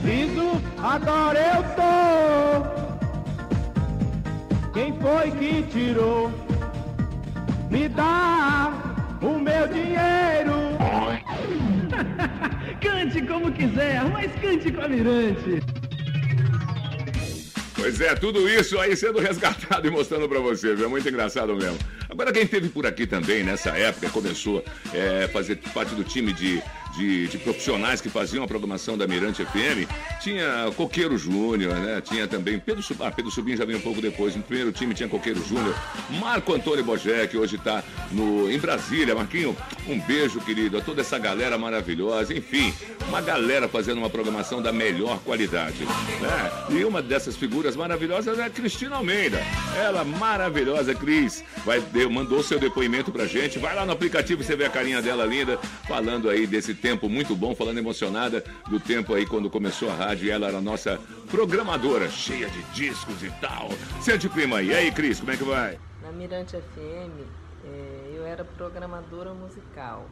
Lindo, 0.05 0.63
agora 0.77 1.41
eu 1.41 1.65
tô. 4.63 4.73
Quem 4.75 4.93
foi 5.01 5.31
que 5.31 5.63
tirou? 5.73 6.31
Me 7.71 7.89
dá 7.89 8.75
o 9.23 9.39
meu 9.39 9.67
dinheiro. 9.69 10.58
cante 12.81 13.23
como 13.23 13.53
quiser, 13.53 14.05
mas 14.11 14.33
cante 14.41 14.73
com 14.73 14.83
a 14.83 14.89
Mirante. 14.89 15.63
Pois 17.75 18.01
é, 18.01 18.15
tudo 18.17 18.49
isso 18.49 18.79
aí 18.81 18.97
sendo 18.97 19.21
resgatado 19.21 19.87
e 19.87 19.91
mostrando 19.91 20.29
pra 20.29 20.41
você, 20.41 20.75
viu? 20.75 20.87
É 20.87 20.89
muito 20.89 21.09
engraçado 21.09 21.55
mesmo. 21.55 21.79
Agora, 22.09 22.33
quem 22.33 22.43
esteve 22.43 22.69
por 22.69 22.85
aqui 22.85 23.07
também, 23.07 23.45
nessa 23.45 23.71
época, 23.71 24.11
começou 24.11 24.65
a 24.93 24.97
é, 24.97 25.29
fazer 25.29 25.57
parte 25.73 25.95
do 25.95 26.03
time 26.03 26.33
de, 26.33 26.61
de, 26.99 27.29
de, 27.29 27.39
profissionais 27.39 28.01
que 28.01 28.11
faziam 28.11 28.43
a 28.43 28.49
programação 28.49 28.99
da 28.99 29.07
Mirante 29.07 29.45
FM, 29.45 29.89
tinha 30.21 30.71
Coqueiro 30.77 31.17
Júnior, 31.17 31.75
né? 31.77 32.01
Tinha 32.01 32.27
também 32.27 32.59
Pedro 32.59 32.83
Subim, 32.83 33.05
ah, 33.05 33.11
Pedro 33.11 33.31
Subim 33.31 33.57
já 33.57 33.65
veio 33.65 33.79
um 33.79 33.83
pouco 33.83 34.01
depois. 34.01 34.35
No 34.35 34.43
primeiro 34.43 34.73
time 34.73 34.95
tinha 34.95 35.09
Coqueiro 35.09 35.43
Júnior, 35.47 35.75
Marco 36.21 36.53
Antônio 36.53 36.85
Bogé, 36.85 37.27
que 37.29 37.37
hoje 37.37 37.57
está 37.57 37.85
no, 38.11 38.51
em 38.51 38.59
Brasília. 38.59 39.15
Marquinho, 39.15 39.57
um 39.87 39.99
beijo, 40.01 40.41
querido, 40.41 40.79
a 40.79 40.81
toda 40.81 41.01
essa 41.01 41.19
galera 41.19 41.57
maravilhosa. 41.57 42.35
Enfim, 42.35 42.75
uma 43.09 43.21
galera 43.21 43.69
fazendo 43.69 43.99
uma 43.99 44.11
programação 44.11 44.61
da 44.61 44.73
melhor 44.73 45.21
qualidade. 45.21 45.85
Né? 45.85 46.81
E 46.81 46.85
uma 46.85 47.01
dessas 47.01 47.37
figuras 47.37 47.77
maravilhosas 47.77 48.39
é 48.39 48.45
a 48.45 48.51
Cristina 48.51 48.97
Almeida. 48.97 49.41
Ela, 49.77 50.05
maravilhosa, 50.05 50.95
Cris, 50.95 51.45
vai, 51.65 51.81
mandou 52.11 52.43
seu 52.43 52.59
depoimento 52.59 53.13
pra 53.13 53.27
gente. 53.27 53.59
Vai 53.59 53.75
lá 53.75 53.87
no 53.87 53.93
aplicativo, 53.93 54.43
você 54.43 54.57
vê 54.57 54.65
a 54.65 54.71
carinha 54.71 55.01
dela 55.01 55.25
linda, 55.25 55.59
falando 55.87 56.29
aí 56.29 56.47
desse 56.47 56.75
tempo 56.89 57.07
muito 57.07 57.37
bom, 57.37 57.55
falando 57.55 57.77
emocionada 57.77 58.43
do 58.67 58.81
tempo 58.81 59.13
aí 59.13 59.27
quando 59.27 59.51
começou 59.51 59.91
a 59.91 59.95
rádio 59.95 60.33
ela 60.33 60.49
era 60.49 60.57
a 60.57 60.61
nossa 60.61 60.99
programadora, 61.31 62.09
cheia 62.09 62.49
de 62.49 62.63
discos 62.73 63.23
e 63.23 63.31
tal. 63.43 63.69
Sente 64.01 64.27
clima 64.31 64.57
aí. 64.57 64.69
E 64.69 64.75
aí, 64.75 64.91
Cris, 64.91 65.21
como 65.21 65.31
é 65.31 65.37
que 65.37 65.45
vai? 65.45 65.79
Na 66.03 66.11
Mirante 66.11 66.57
FM, 66.57 67.27
é, 67.63 68.13
eu 68.15 68.25
era 68.25 68.43
programadora 68.43 69.35
musical. 69.35 70.09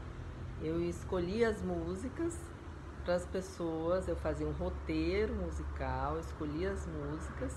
Eu 0.62 0.82
escolhia 0.82 1.48
as 1.48 1.62
músicas 1.62 2.34
para 3.06 3.14
as 3.14 3.24
pessoas, 3.24 4.06
eu 4.06 4.16
fazia 4.16 4.46
um 4.46 4.52
roteiro 4.52 5.34
musical, 5.34 6.20
escolhia 6.20 6.72
as 6.72 6.86
músicas 6.86 7.54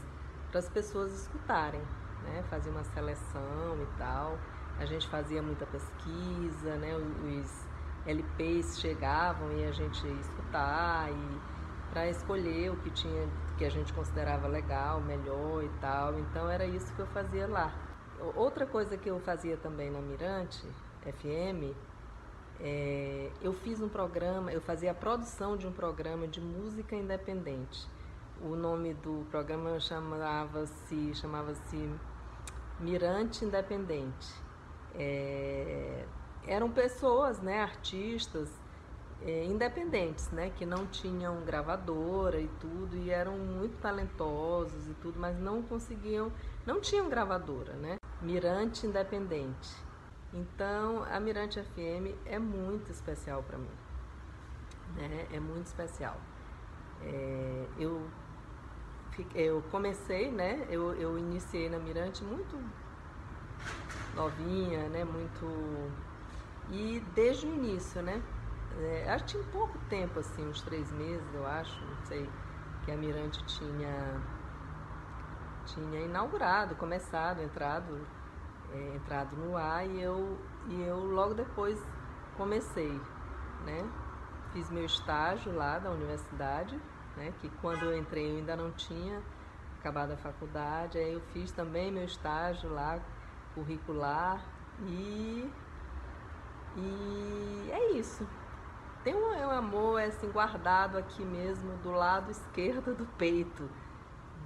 para 0.50 0.60
as 0.60 0.70
pessoas 0.70 1.12
escutarem, 1.24 1.82
né? 2.24 2.42
Fazia 2.50 2.72
uma 2.72 2.86
seleção 2.86 3.78
e 3.82 3.98
tal. 3.98 4.40
A 4.80 4.86
gente 4.86 5.06
fazia 5.10 5.42
muita 5.44 5.66
pesquisa, 5.66 6.78
né? 6.78 6.96
Os 6.96 7.69
LPs 8.06 8.80
chegavam 8.80 9.52
e 9.58 9.66
a 9.66 9.72
gente 9.72 10.06
ia 10.06 10.14
escutar 10.14 11.12
e 11.12 11.40
para 11.90 12.08
escolher 12.08 12.72
o 12.72 12.78
que 12.78 12.90
tinha 12.92 13.28
que 13.58 13.66
a 13.66 13.70
gente 13.70 13.92
considerava 13.92 14.48
legal, 14.48 15.02
melhor 15.02 15.64
e 15.64 15.70
tal. 15.82 16.18
Então 16.18 16.50
era 16.50 16.66
isso 16.66 16.94
que 16.94 17.02
eu 17.02 17.08
fazia 17.08 17.48
lá. 17.48 17.74
Outra 18.36 18.66
coisa 18.66 18.98
que 18.98 19.10
eu 19.10 19.20
fazia 19.20 19.58
também 19.58 19.90
na 19.90 20.00
Mirante 20.00 20.66
FM, 21.02 21.76
é, 22.60 23.32
eu 23.42 23.54
fiz 23.54 23.82
um 23.82 23.90
programa, 23.90 24.52
eu 24.52 24.62
fazia 24.62 24.92
a 24.92 24.94
produção 24.94 25.58
de 25.58 25.66
um 25.68 25.72
programa 25.72 26.28
de 26.28 26.42
música 26.42 26.96
independente. 26.96 27.88
O 28.42 28.56
nome 28.56 28.94
do 28.94 29.26
programa 29.30 29.80
chamava-se 29.80 31.14
chamava-se 31.16 31.90
Mirante 32.80 33.44
Independente. 33.44 34.34
É, 34.96 36.06
eram 36.50 36.72
pessoas, 36.72 37.40
né, 37.40 37.62
artistas 37.62 38.50
é, 39.22 39.46
independentes, 39.46 40.32
né, 40.32 40.50
que 40.50 40.66
não 40.66 40.88
tinham 40.88 41.42
gravadora 41.46 42.40
e 42.40 42.48
tudo 42.60 42.98
e 42.98 43.12
eram 43.12 43.38
muito 43.38 43.78
talentosos 43.80 44.88
e 44.88 44.94
tudo, 44.96 45.20
mas 45.20 45.38
não 45.38 45.62
conseguiam, 45.62 46.32
não 46.66 46.82
tinham 46.82 47.08
gravadora, 47.08 47.74
né? 47.74 47.98
Mirante 48.22 48.88
Independente. 48.88 49.76
Então, 50.34 51.04
a 51.04 51.20
Mirante 51.20 51.62
FM 51.62 52.16
é 52.26 52.40
muito 52.40 52.92
especial 52.92 53.44
para 53.44 53.58
mim, 53.58 53.78
né? 54.96 55.28
É 55.32 55.40
muito 55.40 55.68
especial. 55.68 56.18
É, 57.02 57.66
eu 57.78 58.10
eu 59.36 59.62
comecei, 59.70 60.32
né? 60.32 60.66
Eu, 60.70 60.94
eu 60.94 61.18
iniciei 61.20 61.70
na 61.70 61.78
Mirante 61.78 62.24
muito 62.24 62.58
novinha, 64.16 64.88
né? 64.88 65.04
Muito 65.04 65.46
e 66.72 67.04
desde 67.14 67.46
o 67.46 67.54
início, 67.54 68.02
né? 68.02 68.22
É, 68.78 69.12
acho 69.12 69.26
que 69.26 69.32
tinha 69.32 69.44
pouco 69.46 69.78
tempo, 69.90 70.20
assim, 70.20 70.48
uns 70.48 70.62
três 70.62 70.92
meses, 70.92 71.26
eu 71.34 71.46
acho, 71.46 71.84
não 71.86 72.06
sei, 72.06 72.30
que 72.84 72.92
a 72.92 72.98
Mirante 72.98 73.44
tinha, 73.46 74.22
tinha 75.66 76.02
inaugurado, 76.02 76.76
começado, 76.76 77.42
entrado, 77.42 78.00
é, 78.72 78.96
entrado 78.96 79.36
no 79.36 79.58
ar 79.58 79.86
e 79.86 80.00
eu, 80.02 80.38
e 80.70 80.82
eu 80.84 80.98
logo 81.00 81.34
depois 81.34 81.84
comecei, 82.38 82.92
né? 83.66 83.90
Fiz 84.54 84.70
meu 84.70 84.86
estágio 84.86 85.54
lá 85.54 85.78
da 85.80 85.92
universidade, 85.92 86.80
né? 87.18 87.34
Que 87.42 87.50
quando 87.62 87.84
eu 87.84 87.98
entrei 87.98 88.32
eu 88.32 88.38
ainda 88.38 88.56
não 88.56 88.72
tinha 88.72 89.22
acabado 89.80 90.12
a 90.12 90.18
faculdade, 90.18 90.98
aí 90.98 91.14
eu 91.14 91.22
fiz 91.34 91.52
também 91.52 91.92
meu 91.92 92.04
estágio 92.04 92.70
lá 92.72 93.00
curricular 93.54 94.44
e 94.82 95.52
e 96.76 97.70
é 97.72 97.92
isso. 97.92 98.28
Tem 99.04 99.16
um, 99.16 99.32
um 99.32 99.52
amor 99.52 100.02
assim 100.02 100.30
guardado 100.30 100.98
aqui 100.98 101.24
mesmo 101.24 101.78
do 101.78 101.92
lado 101.92 102.32
esquerdo 102.32 102.94
do 102.96 103.06
peito, 103.18 103.70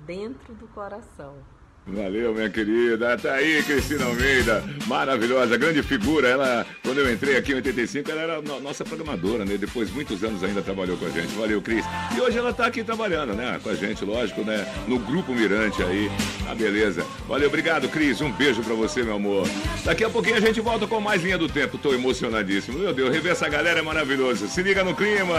dentro 0.05 0.53
do 0.53 0.67
coração. 0.67 1.37
Valeu, 1.85 2.33
minha 2.33 2.49
querida. 2.49 3.17
Tá 3.17 3.33
aí, 3.33 3.61
Cristina 3.63 4.05
Almeida. 4.05 4.63
Maravilhosa, 4.87 5.57
grande 5.57 5.83
figura. 5.83 6.29
Ela, 6.29 6.65
quando 6.81 6.99
eu 6.99 7.11
entrei 7.11 7.35
aqui 7.35 7.51
em 7.51 7.55
85, 7.55 8.09
ela 8.09 8.21
era 8.21 8.41
nossa 8.41 8.85
programadora, 8.85 9.43
né? 9.43 9.57
Depois, 9.57 9.91
muitos 9.91 10.23
anos 10.23 10.43
ainda 10.43 10.61
trabalhou 10.61 10.95
com 10.95 11.05
a 11.05 11.09
gente. 11.09 11.33
Valeu, 11.35 11.61
Cris. 11.61 11.85
E 12.15 12.21
hoje 12.21 12.37
ela 12.37 12.53
tá 12.53 12.67
aqui 12.67 12.83
trabalhando, 12.83 13.33
né? 13.33 13.59
Com 13.61 13.69
a 13.69 13.75
gente, 13.75 14.03
lógico, 14.05 14.41
né? 14.43 14.65
No 14.87 14.97
Grupo 14.97 15.33
Mirante 15.33 15.83
aí. 15.83 16.09
Ah, 16.49 16.55
beleza. 16.55 17.05
Valeu, 17.27 17.49
obrigado, 17.49 17.89
Cris. 17.89 18.21
Um 18.21 18.31
beijo 18.31 18.63
pra 18.63 18.73
você, 18.73 19.03
meu 19.03 19.15
amor. 19.15 19.47
Daqui 19.83 20.05
a 20.05 20.09
pouquinho 20.09 20.37
a 20.37 20.41
gente 20.41 20.61
volta 20.61 20.87
com 20.87 21.01
mais 21.01 21.21
Linha 21.21 21.37
do 21.37 21.49
Tempo. 21.49 21.77
Tô 21.77 21.93
emocionadíssimo. 21.93 22.79
Meu 22.79 22.93
Deus, 22.93 23.11
rever 23.11 23.33
essa 23.33 23.49
galera 23.49 23.79
é 23.79 23.83
maravilhoso. 23.83 24.47
Se 24.47 24.63
liga 24.63 24.85
no 24.85 24.95
clima. 24.95 25.35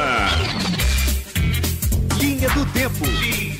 Linha 2.21 2.51
do 2.51 2.67
Tempo. 2.67 3.05
Linha 3.07 3.54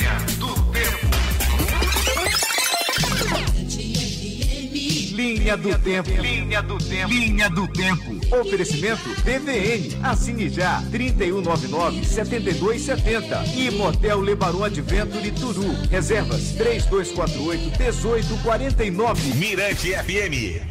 Linha 5.45 5.59
do 5.59 5.79
Tempo. 5.79 6.11
Linha 6.11 6.63
do 6.63 6.79
Tempo. 6.79 7.13
Linha 7.13 7.51
do 7.51 7.69
Tempo. 7.69 8.15
Oferecimento 8.41 9.11
BVN. 9.25 9.99
Assine 10.03 10.49
já. 10.49 10.81
3199-7270. 10.91 13.55
E 13.55 13.71
Motel 13.73 14.21
Lebaron 14.21 14.65
Adventure 14.65 15.31
Turu. 15.33 15.71
Reservas 15.91 16.55
3248-1849. 16.55 19.35
Mirante 19.35 19.93
FM. 19.93 20.63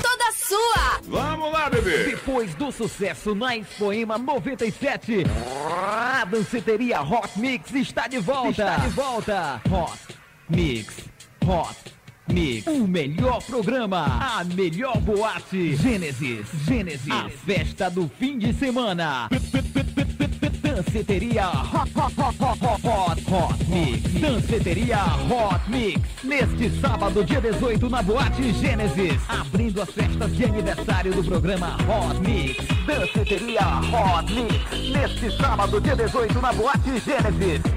Toda 0.00 0.32
sua. 0.36 1.00
Vamos 1.08 1.52
lá, 1.52 1.68
bebê. 1.68 2.04
Depois 2.04 2.54
do 2.54 2.70
sucesso 2.70 3.34
na 3.34 3.56
Expoema 3.56 4.16
97, 4.16 5.24
a 5.68 6.24
danceteria 6.24 7.02
Hot 7.02 7.36
Mix 7.36 7.74
está 7.74 8.06
de 8.06 8.18
volta. 8.18 8.50
Está 8.50 8.76
de 8.76 8.88
volta. 8.90 9.60
Hot 9.68 9.98
Mix. 10.48 10.94
Hot 11.44 11.95
Mix, 12.32 12.66
o 12.66 12.86
melhor 12.86 13.42
programa, 13.42 14.18
a 14.20 14.44
melhor 14.44 15.00
boate. 15.00 15.76
Gênesis, 15.76 16.46
Gênesis, 16.66 17.10
a 17.10 17.28
festa 17.28 17.90
do 17.90 18.10
fim 18.18 18.38
de 18.38 18.52
semana. 18.52 19.28
Danceteria 20.76 21.48
Hot, 21.48 21.90
Hot, 21.96 22.12
Hot, 22.20 22.36
Hot, 22.38 22.58
Hot, 22.62 22.82
Hot, 22.84 23.22
Hot 23.32 23.64
Mix. 23.68 24.20
Danceteria 24.20 24.98
Hot 25.30 25.70
Mix. 25.70 26.00
Neste 26.22 26.68
sábado, 26.80 27.24
dia 27.24 27.40
18, 27.40 27.88
na 27.88 28.02
Boate 28.02 28.52
Gênesis. 28.52 29.18
Abrindo 29.28 29.80
as 29.80 29.90
festas 29.90 30.36
de 30.36 30.44
aniversário 30.44 31.14
do 31.14 31.24
programa 31.24 31.76
Hot 31.88 32.20
Mix. 32.20 32.56
Danceteria 32.86 33.62
Hot 33.62 34.32
Mix. 34.32 34.90
Neste 34.92 35.36
sábado, 35.38 35.80
dia 35.80 35.96
18, 35.96 36.40
na 36.40 36.52
Boate 36.52 36.98
Gênesis. 37.00 37.75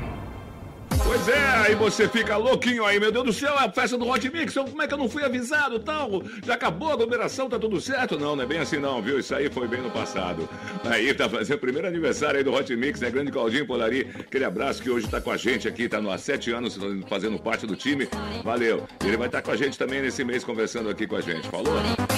Pois 1.04 1.28
é, 1.28 1.46
aí 1.66 1.76
você 1.76 2.08
fica 2.08 2.38
louquinho 2.38 2.86
aí, 2.86 3.00
meu 3.00 3.12
Deus 3.12 3.26
do 3.26 3.34
céu, 3.34 3.54
é 3.56 3.66
a 3.66 3.72
festa 3.72 3.98
do 3.98 4.08
Hot 4.08 4.30
Mix, 4.30 4.54
como 4.54 4.82
é 4.82 4.88
que 4.88 4.94
eu 4.94 4.98
não 4.98 5.10
fui 5.10 5.24
avisado 5.24 5.80
tal? 5.80 6.24
Já 6.46 6.54
acabou 6.54 6.90
a 6.90 6.94
aglomeração, 6.94 7.50
tá 7.50 7.58
tudo 7.58 7.82
certo? 7.82 8.18
Não, 8.18 8.36
não 8.36 8.44
é 8.44 8.46
bem 8.46 8.60
assim 8.60 8.78
não, 8.78 9.02
viu? 9.02 9.20
Isso 9.20 9.34
aí 9.34 9.50
foi 9.50 9.68
bem 9.68 9.82
no 9.82 9.90
passado. 9.90 10.48
Aí 10.84 11.14
tá 11.14 11.28
fazendo 11.28 11.58
o 11.58 11.60
primeiro 11.60 11.88
aniversário 11.88 12.38
aí 12.38 12.44
do 12.44 12.54
Hot 12.54 12.76
Mix, 12.76 13.00
né? 13.00 13.10
Grande 13.10 13.32
Claudinho 13.32 13.66
Polari, 13.66 14.08
aquele 14.20 14.46
abraço 14.46 14.82
que 14.82 14.90
hoje 14.90 15.08
tá 15.08 15.20
com 15.20 15.32
a 15.32 15.38
gente 15.38 15.68
aqui, 15.68 15.90
tá 15.90 16.02
no, 16.02 16.12
há 16.12 16.18
sete 16.18 16.52
anos 16.52 16.78
fazendo 17.08 17.40
parte 17.40 17.66
do 17.66 17.76
time. 17.76 18.08
Valeu. 18.44 18.86
Ele 19.04 19.18
vai 19.18 19.28
estar 19.28 19.42
tá 19.42 19.46
com 19.46 19.52
a 19.52 19.56
gente 19.56 19.78
também 19.78 20.02
nesse 20.02 20.24
mês 20.24 20.44
conversando 20.44 20.90
aqui 20.90 21.08
com 21.08 21.16
a 21.16 21.22
gente, 21.22 21.48
falou? 21.48 21.74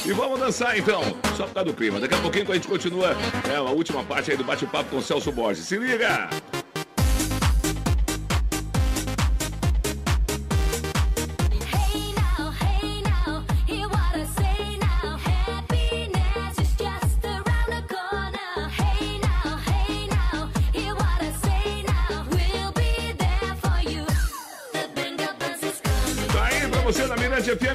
E 0.06 0.12
vamos 0.12 0.40
dançar 0.40 0.78
então, 0.78 1.02
só 1.38 1.46
por 1.48 1.54
causa 1.54 1.72
do 1.72 1.74
clima. 1.74 2.00
Daqui 2.00 2.16
a 2.16 2.20
pouquinho 2.20 2.52
a 2.52 2.56
gente 2.56 2.68
continua 2.68 3.16
é, 3.50 3.56
a 3.56 3.62
última 3.62 4.04
parte 4.04 4.32
aí 4.32 4.38
do 4.38 4.44
bate-papo 4.44 4.90
com 4.90 4.98
o 4.98 5.02
Celso 5.02 5.32
Borges. 5.32 5.66
Se 5.66 5.78
liga! 5.78 6.30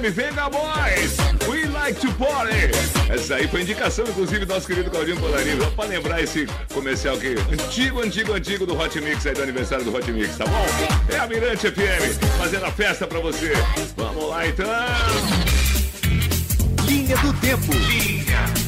FM, 0.07 0.13
venga 0.13 0.51
boys! 0.51 1.17
We 1.49 1.65
like 1.67 1.99
to 2.01 2.13
party! 2.13 2.71
Essa 3.11 3.37
aí 3.37 3.49
foi 3.49 3.63
indicação, 3.63 4.05
inclusive, 4.07 4.45
do 4.45 4.55
nosso 4.55 4.67
querido 4.67 4.91
Claudinho 4.91 5.19
Polari. 5.19 5.57
Só 5.59 5.71
pra 5.71 5.85
lembrar 5.87 6.23
esse 6.23 6.47
comercial 6.73 7.17
que 7.17 7.35
antigo, 7.53 8.01
antigo, 8.01 8.33
antigo 8.33 8.67
do 8.67 8.79
Hot 8.79 9.01
Mix 9.01 9.27
aí 9.27 9.35
do 9.35 9.43
aniversário 9.43 9.85
do 9.85 9.95
Hot 9.95 10.11
Mix, 10.13 10.37
tá 10.37 10.45
bom? 10.45 10.67
É 11.13 11.19
a 11.19 11.27
Mirante 11.27 11.71
FM, 11.71 12.39
fazendo 12.39 12.67
a 12.67 12.71
festa 12.71 13.07
pra 13.07 13.19
você. 13.21 13.53
Vamos 13.97 14.29
lá 14.29 14.47
então! 14.47 14.67
Linha 16.87 17.17
do 17.17 17.33
Tempo. 17.35 17.73
Linha 17.73 18.66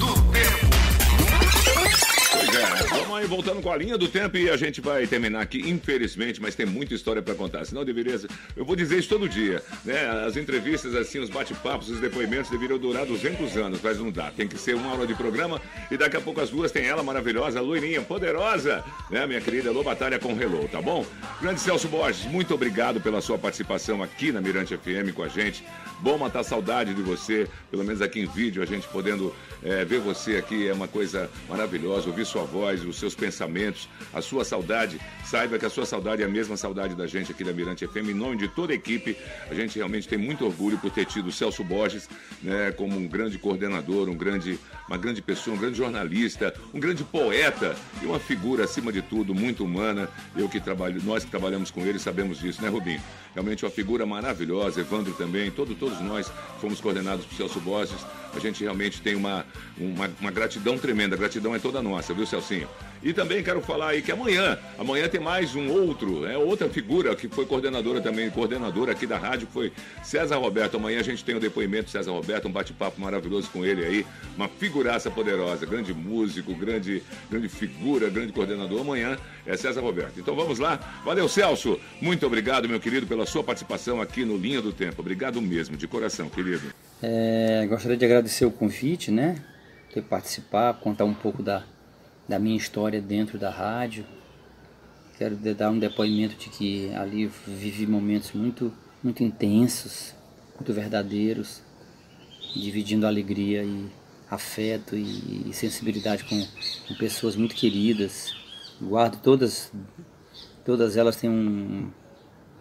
é, 2.58 2.86
vamos 2.88 3.16
aí 3.16 3.26
voltando 3.26 3.62
com 3.62 3.70
a 3.70 3.76
linha 3.76 3.96
do 3.96 4.08
tempo 4.08 4.36
e 4.36 4.50
a 4.50 4.56
gente 4.56 4.80
vai 4.80 5.06
terminar 5.06 5.40
aqui, 5.40 5.58
infelizmente, 5.68 6.42
mas 6.42 6.54
tem 6.54 6.66
muita 6.66 6.94
história 6.94 7.22
para 7.22 7.34
contar. 7.34 7.64
Senão 7.64 7.84
deveria. 7.84 8.20
Eu 8.56 8.64
vou 8.64 8.74
dizer 8.74 8.98
isso 8.98 9.08
todo 9.08 9.28
dia, 9.28 9.62
né? 9.84 10.24
As 10.26 10.36
entrevistas, 10.36 10.94
assim, 10.94 11.20
os 11.20 11.30
bate-papos, 11.30 11.88
os 11.88 12.00
depoimentos 12.00 12.50
deveriam 12.50 12.78
durar 12.78 13.06
200 13.06 13.56
anos, 13.56 13.80
mas 13.82 13.98
não 13.98 14.10
dá. 14.10 14.30
Tem 14.30 14.48
que 14.48 14.58
ser 14.58 14.74
uma 14.74 14.92
hora 14.92 15.06
de 15.06 15.14
programa 15.14 15.60
e 15.90 15.96
daqui 15.96 16.16
a 16.16 16.20
pouco 16.20 16.40
as 16.40 16.50
duas 16.50 16.72
tem 16.72 16.86
ela 16.86 17.02
maravilhosa, 17.02 17.60
loirinha, 17.60 18.02
poderosa, 18.02 18.84
né, 19.10 19.26
minha 19.26 19.40
querida 19.40 19.70
Lô 19.70 19.82
Batalha 19.82 20.18
com 20.18 20.30
Hello, 20.40 20.68
tá 20.68 20.82
bom? 20.82 21.06
Grande 21.40 21.60
Celso 21.60 21.88
Borges, 21.88 22.24
muito 22.26 22.54
obrigado 22.54 23.00
pela 23.00 23.20
sua 23.20 23.38
participação 23.38 24.02
aqui 24.02 24.32
na 24.32 24.40
Mirante 24.40 24.76
FM 24.76 25.14
com 25.14 25.22
a 25.22 25.28
gente. 25.28 25.64
Bom 26.00 26.16
matar 26.16 26.44
saudade 26.44 26.94
de 26.94 27.02
você, 27.02 27.48
pelo 27.70 27.84
menos 27.84 28.00
aqui 28.00 28.20
em 28.20 28.26
vídeo, 28.26 28.62
a 28.62 28.66
gente 28.66 28.86
podendo 28.88 29.34
é, 29.62 29.84
ver 29.84 29.98
você 29.98 30.36
aqui 30.36 30.68
é 30.68 30.72
uma 30.72 30.86
coisa 30.86 31.28
maravilhosa, 31.48 32.08
ouvir 32.08 32.24
sua 32.24 32.44
voz, 32.48 32.84
os 32.84 32.98
seus 32.98 33.14
pensamentos, 33.14 33.88
a 34.12 34.20
sua 34.20 34.44
saudade. 34.44 35.00
Saiba 35.24 35.58
que 35.58 35.66
a 35.66 35.70
sua 35.70 35.86
saudade 35.86 36.22
é 36.22 36.24
a 36.24 36.28
mesma 36.28 36.56
saudade 36.56 36.94
da 36.94 37.06
gente 37.06 37.30
aqui 37.30 37.44
da 37.44 37.52
Mirante 37.52 37.86
FM. 37.86 38.08
Em 38.08 38.14
nome 38.14 38.36
de 38.36 38.48
toda 38.48 38.72
a 38.72 38.74
equipe, 38.74 39.16
a 39.50 39.54
gente 39.54 39.76
realmente 39.76 40.08
tem 40.08 40.18
muito 40.18 40.44
orgulho 40.44 40.78
por 40.78 40.90
ter 40.90 41.04
tido 41.04 41.28
o 41.28 41.32
Celso 41.32 41.62
Borges 41.62 42.08
né, 42.42 42.72
como 42.72 42.96
um 42.96 43.06
grande 43.06 43.38
coordenador, 43.38 44.08
um 44.08 44.16
grande, 44.16 44.58
uma 44.88 44.96
grande 44.96 45.20
pessoa, 45.20 45.56
um 45.56 45.60
grande 45.60 45.76
jornalista, 45.76 46.54
um 46.72 46.80
grande 46.80 47.04
poeta 47.04 47.76
e 48.02 48.06
uma 48.06 48.18
figura, 48.18 48.64
acima 48.64 48.90
de 48.90 49.02
tudo, 49.02 49.34
muito 49.34 49.64
humana. 49.64 50.08
Eu 50.36 50.48
que 50.48 50.60
trabalho, 50.60 51.00
nós 51.04 51.24
que 51.24 51.30
trabalhamos 51.30 51.70
com 51.70 51.82
ele 51.82 51.98
sabemos 51.98 52.38
disso, 52.38 52.62
né, 52.62 52.68
Rubinho? 52.68 53.00
Realmente 53.34 53.64
uma 53.64 53.70
figura 53.70 54.06
maravilhosa, 54.06 54.80
Evandro 54.80 55.12
também, 55.12 55.50
todo, 55.50 55.74
todos 55.74 56.00
nós 56.00 56.32
fomos 56.60 56.80
coordenados 56.80 57.24
por 57.26 57.36
Celso 57.36 57.60
Borges. 57.60 57.98
A 58.38 58.40
gente 58.40 58.62
realmente 58.62 59.00
tem 59.00 59.14
uma, 59.14 59.44
uma, 59.76 60.10
uma 60.20 60.30
gratidão 60.30 60.78
tremenda. 60.78 61.14
A 61.14 61.18
gratidão 61.18 61.54
é 61.54 61.58
toda 61.58 61.82
nossa, 61.82 62.14
viu, 62.14 62.26
Celcinho? 62.26 62.68
E 63.02 63.12
também 63.12 63.42
quero 63.42 63.60
falar 63.60 63.90
aí 63.90 64.02
que 64.02 64.10
amanhã, 64.10 64.58
amanhã 64.76 65.08
tem 65.08 65.20
mais 65.20 65.54
um 65.54 65.70
outro, 65.70 66.26
é 66.26 66.36
outra 66.36 66.68
figura 66.68 67.14
que 67.14 67.28
foi 67.28 67.46
coordenadora 67.46 68.00
também, 68.00 68.28
coordenadora 68.28 68.90
aqui 68.92 69.06
da 69.06 69.16
rádio, 69.16 69.46
foi 69.52 69.72
César 70.02 70.36
Roberto. 70.36 70.76
Amanhã 70.76 70.98
a 70.98 71.02
gente 71.02 71.24
tem 71.24 71.36
o 71.36 71.40
depoimento 71.40 71.86
de 71.86 71.90
César 71.92 72.10
Roberto, 72.10 72.48
um 72.48 72.52
bate-papo 72.52 73.00
maravilhoso 73.00 73.48
com 73.50 73.64
ele 73.64 73.84
aí, 73.84 74.06
uma 74.36 74.48
figuraça 74.48 75.10
poderosa, 75.10 75.64
grande 75.64 75.94
músico, 75.94 76.54
grande, 76.54 77.02
grande 77.30 77.48
figura, 77.48 78.10
grande 78.10 78.32
coordenador. 78.32 78.80
Amanhã 78.80 79.16
é 79.46 79.56
César 79.56 79.80
Roberto. 79.80 80.18
Então 80.18 80.34
vamos 80.34 80.58
lá. 80.58 80.78
Valeu, 81.04 81.28
Celso. 81.28 81.78
Muito 82.00 82.26
obrigado, 82.26 82.68
meu 82.68 82.80
querido, 82.80 83.06
pela 83.06 83.26
sua 83.26 83.44
participação 83.44 84.00
aqui 84.00 84.24
no 84.24 84.36
Linha 84.36 84.60
do 84.60 84.72
Tempo. 84.72 85.00
Obrigado 85.00 85.40
mesmo, 85.40 85.76
de 85.76 85.86
coração, 85.86 86.28
querido. 86.28 86.72
É, 87.00 87.64
gostaria 87.68 87.96
de 87.96 88.04
agradecer 88.04 88.44
o 88.44 88.50
convite, 88.50 89.12
né? 89.12 89.36
Ter 89.92 90.02
participar, 90.02 90.74
contar 90.74 91.04
um 91.04 91.14
pouco 91.14 91.42
da, 91.42 91.64
da 92.28 92.38
minha 92.40 92.56
história 92.56 93.00
dentro 93.00 93.38
da 93.38 93.50
rádio. 93.50 94.04
Quero 95.16 95.36
dar 95.36 95.70
um 95.70 95.78
depoimento 95.78 96.36
de 96.36 96.48
que 96.48 96.92
ali 96.94 97.26
vivi 97.46 97.86
momentos 97.86 98.32
muito, 98.32 98.72
muito 99.02 99.22
intensos, 99.22 100.14
muito 100.56 100.72
verdadeiros, 100.72 101.62
dividindo 102.54 103.06
alegria 103.06 103.62
e 103.62 103.88
afeto 104.30 104.96
e, 104.96 105.50
sensibilidade 105.52 106.24
com, 106.24 106.40
com, 106.86 106.94
pessoas 106.96 107.36
muito 107.36 107.54
queridas. 107.54 108.34
Guardo 108.80 109.20
todas, 109.20 109.72
todas 110.64 110.96
elas 110.96 111.16
têm 111.16 111.30
um, 111.30 111.90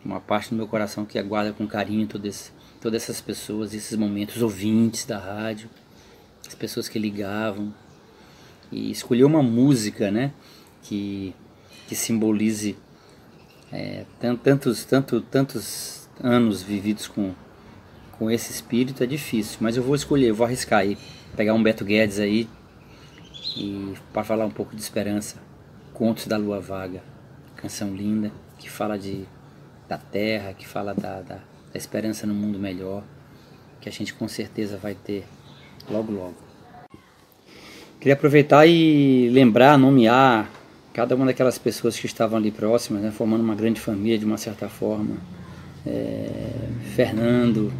uma 0.04 0.20
parte 0.20 0.50
do 0.50 0.56
meu 0.56 0.68
coração 0.68 1.06
que 1.06 1.20
aguarda 1.20 1.54
com 1.54 1.68
carinho 1.68 2.08
todas, 2.08 2.52
todas 2.82 3.04
essas 3.04 3.22
pessoas, 3.22 3.74
esses 3.74 3.98
momentos, 3.98 4.42
ouvintes 4.42 5.06
da 5.06 5.18
rádio, 5.18 5.70
as 6.48 6.56
pessoas 6.56 6.88
que 6.88 7.00
ligavam, 7.00 7.74
e 8.72 8.92
escolher 8.92 9.24
uma 9.24 9.42
música, 9.42 10.12
né, 10.12 10.32
que, 10.84 11.34
que 11.88 11.96
simbolize 11.96 12.78
é, 13.72 14.06
tantos, 14.44 14.84
tanto, 14.84 15.22
tantos 15.22 16.08
anos 16.22 16.62
vividos 16.62 17.08
com, 17.08 17.34
com 18.18 18.30
esse 18.32 18.52
espírito 18.52 19.04
é 19.04 19.06
difícil, 19.06 19.58
mas 19.62 19.78
eu 19.78 19.84
vou 19.84 19.96
escolher, 19.96 20.28
eu 20.28 20.36
vou 20.36 20.46
arriscar 20.46 20.80
aí, 20.80 20.98
pegar 21.36 21.54
um 21.54 21.62
Beto 21.62 21.86
Guedes 21.86 22.20
aí 22.20 22.48
e 23.56 23.94
para 24.14 24.24
falar 24.24 24.46
um 24.46 24.52
pouco 24.52 24.76
de 24.76 24.82
esperança, 24.82 25.38
Contos 25.94 26.28
da 26.28 26.38
Lua 26.38 26.60
Vaga, 26.60 27.02
canção 27.56 27.96
linda 27.96 28.32
que 28.60 28.70
fala 28.70 28.98
de 28.98 29.26
da 29.88 29.98
terra, 29.98 30.54
que 30.54 30.68
fala 30.68 30.94
da, 30.94 31.22
da, 31.22 31.40
da 31.72 31.78
esperança 31.78 32.26
no 32.26 32.34
mundo 32.34 32.60
melhor, 32.60 33.04
que 33.80 33.90
a 33.90 33.92
gente 33.92 34.14
com 34.14 34.28
certeza 34.28 34.78
vai 34.78 34.96
ter 34.96 35.26
logo 35.90 36.12
logo. 36.12 36.36
Queria 38.00 38.14
aproveitar 38.14 38.68
e 38.68 39.30
lembrar, 39.30 39.78
nomear 39.78 40.50
cada 40.94 41.16
uma 41.16 41.26
daquelas 41.26 41.58
pessoas 41.58 41.98
que 42.00 42.06
estavam 42.06 42.38
ali 42.38 42.52
próximas, 42.52 43.02
né, 43.02 43.12
formando 43.12 43.42
uma 43.42 43.56
grande 43.56 43.80
família 43.80 44.18
de 44.18 44.26
uma 44.26 44.38
certa 44.38 44.68
forma. 44.68 45.16
É, 45.86 46.30
Fernando, 46.96 47.72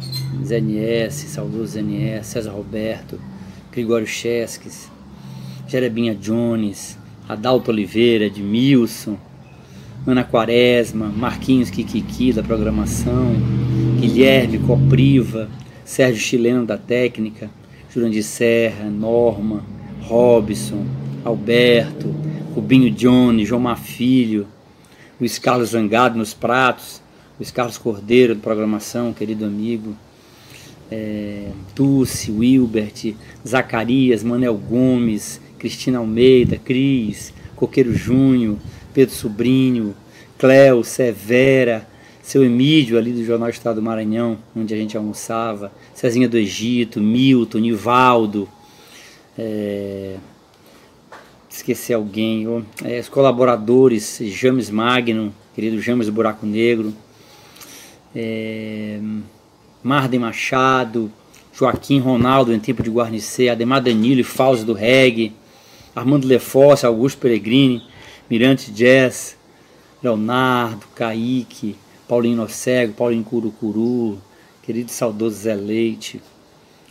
ZNS, 0.44 1.14
saudoso 1.28 1.66
ZNS, 1.66 2.26
César 2.26 2.52
Roberto, 2.52 3.20
Gregório 3.70 4.06
Chesques, 4.06 4.90
Jerebinha 5.66 6.14
Jones, 6.14 6.96
Adalto 7.28 7.70
Oliveira, 7.70 8.24
Edmilson, 8.24 9.18
Ana 10.06 10.24
Quaresma, 10.24 11.08
Marquinhos 11.08 11.70
Kikiki 11.70 12.32
da 12.32 12.42
programação, 12.42 13.34
Guilherme 13.98 14.60
Copriva, 14.60 15.48
Sérgio 15.84 16.22
Chileno 16.22 16.64
da 16.64 16.78
técnica, 16.78 17.50
Jurandir 17.92 18.22
Serra, 18.22 18.84
Norma, 18.84 19.64
Robson, 20.02 20.86
Alberto, 21.24 22.14
Rubinho 22.54 22.92
Johnny, 22.92 23.44
João 23.44 23.60
Mafilho, 23.60 24.46
Luiz 25.20 25.36
Carlos 25.40 25.70
Zangado 25.70 26.16
nos 26.16 26.32
pratos, 26.32 27.02
Luiz 27.40 27.50
Carlos 27.50 27.76
Cordeiro 27.76 28.36
de 28.36 28.40
programação, 28.40 29.12
querido 29.12 29.44
amigo, 29.44 29.96
é, 30.92 31.48
Wilbert, 32.28 33.16
Zacarias, 33.44 34.22
Manel 34.22 34.56
Gomes, 34.56 35.40
Cristina 35.58 35.98
Almeida, 35.98 36.56
Cris, 36.56 37.34
Coqueiro 37.56 37.92
Júnior, 37.92 38.58
Pedro 38.94 39.12
Sobrinho, 39.12 39.92
Cléo, 40.38 40.84
Severa, 40.84 41.84
seu 42.28 42.44
Emílio 42.44 42.98
ali 42.98 43.10
do 43.10 43.24
Jornal 43.24 43.48
Estado 43.48 43.76
do 43.76 43.82
Maranhão, 43.82 44.38
onde 44.54 44.74
a 44.74 44.76
gente 44.76 44.94
almoçava, 44.98 45.72
Cezinha 45.94 46.28
do 46.28 46.36
Egito, 46.36 47.00
Milton, 47.00 47.56
Nivaldo, 47.56 48.46
é, 49.38 50.16
esquecer 51.48 51.94
alguém, 51.94 52.44
é, 52.84 53.00
os 53.00 53.08
colaboradores, 53.08 54.18
James 54.20 54.68
Magno, 54.68 55.32
querido 55.54 55.80
James 55.80 56.10
Buraco 56.10 56.44
Negro, 56.44 56.92
é, 58.14 59.00
Marden 59.82 60.20
Machado, 60.20 61.10
Joaquim 61.50 61.98
Ronaldo 61.98 62.52
em 62.52 62.60
tempo 62.60 62.82
de 62.82 62.90
guarnecer, 62.90 63.48
Ademar 63.48 63.80
Danilo 63.80 64.20
e 64.20 64.24
Fausto 64.24 64.66
do 64.66 64.74
Reggae, 64.74 65.32
Armando 65.96 66.28
Lefosse, 66.28 66.84
Augusto 66.84 67.20
Peregrini, 67.20 67.82
Mirante 68.28 68.70
Jazz, 68.70 69.34
Leonardo, 70.02 70.84
Kaique, 70.94 71.74
Paulinho 72.08 72.38
Nocego, 72.38 72.94
Paulinho 72.94 73.22
Curucuru, 73.22 74.18
querido 74.62 74.88
e 74.90 74.92
saudoso 74.92 75.36
Zé 75.36 75.54
Leite, 75.54 76.22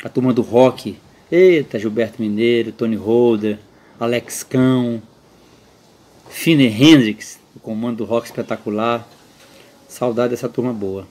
a 0.04 0.10
turma 0.10 0.32
do 0.32 0.44
rock, 0.44 0.96
eita, 1.32 1.80
Gilberto 1.80 2.22
Mineiro, 2.22 2.72
Tony 2.72 2.96
Holder, 2.96 3.58
Alex 4.00 4.44
Cão, 4.44 5.02
Fine 6.30 6.68
Hendrix, 6.68 7.40
o 7.56 7.60
comando 7.60 7.98
do 7.98 8.06
rock 8.06 8.28
espetacular. 8.28 9.08
Saudade 9.88 10.32
dessa 10.32 10.48
turma 10.48 10.72
boa. 10.72 11.08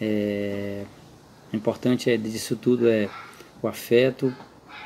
É, 0.00 0.84
o 1.52 1.56
importante 1.56 2.10
é 2.10 2.16
disso 2.16 2.56
tudo 2.56 2.88
é 2.88 3.08
o 3.62 3.68
afeto, 3.68 4.34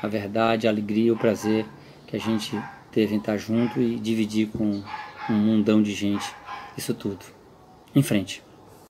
a 0.01 0.07
verdade, 0.07 0.67
a 0.67 0.69
alegria, 0.69 1.11
o 1.11 1.17
prazer 1.17 1.65
que 2.07 2.15
a 2.15 2.19
gente 2.19 2.57
teve 2.91 3.15
em 3.15 3.17
estar 3.17 3.37
junto 3.37 3.81
e 3.81 3.99
dividir 3.99 4.47
com 4.47 4.81
um 5.29 5.33
mundão 5.33 5.81
de 5.81 5.93
gente 5.93 6.33
isso 6.77 6.93
tudo. 6.93 7.34
Em 7.95 8.03
frente. 8.03 8.44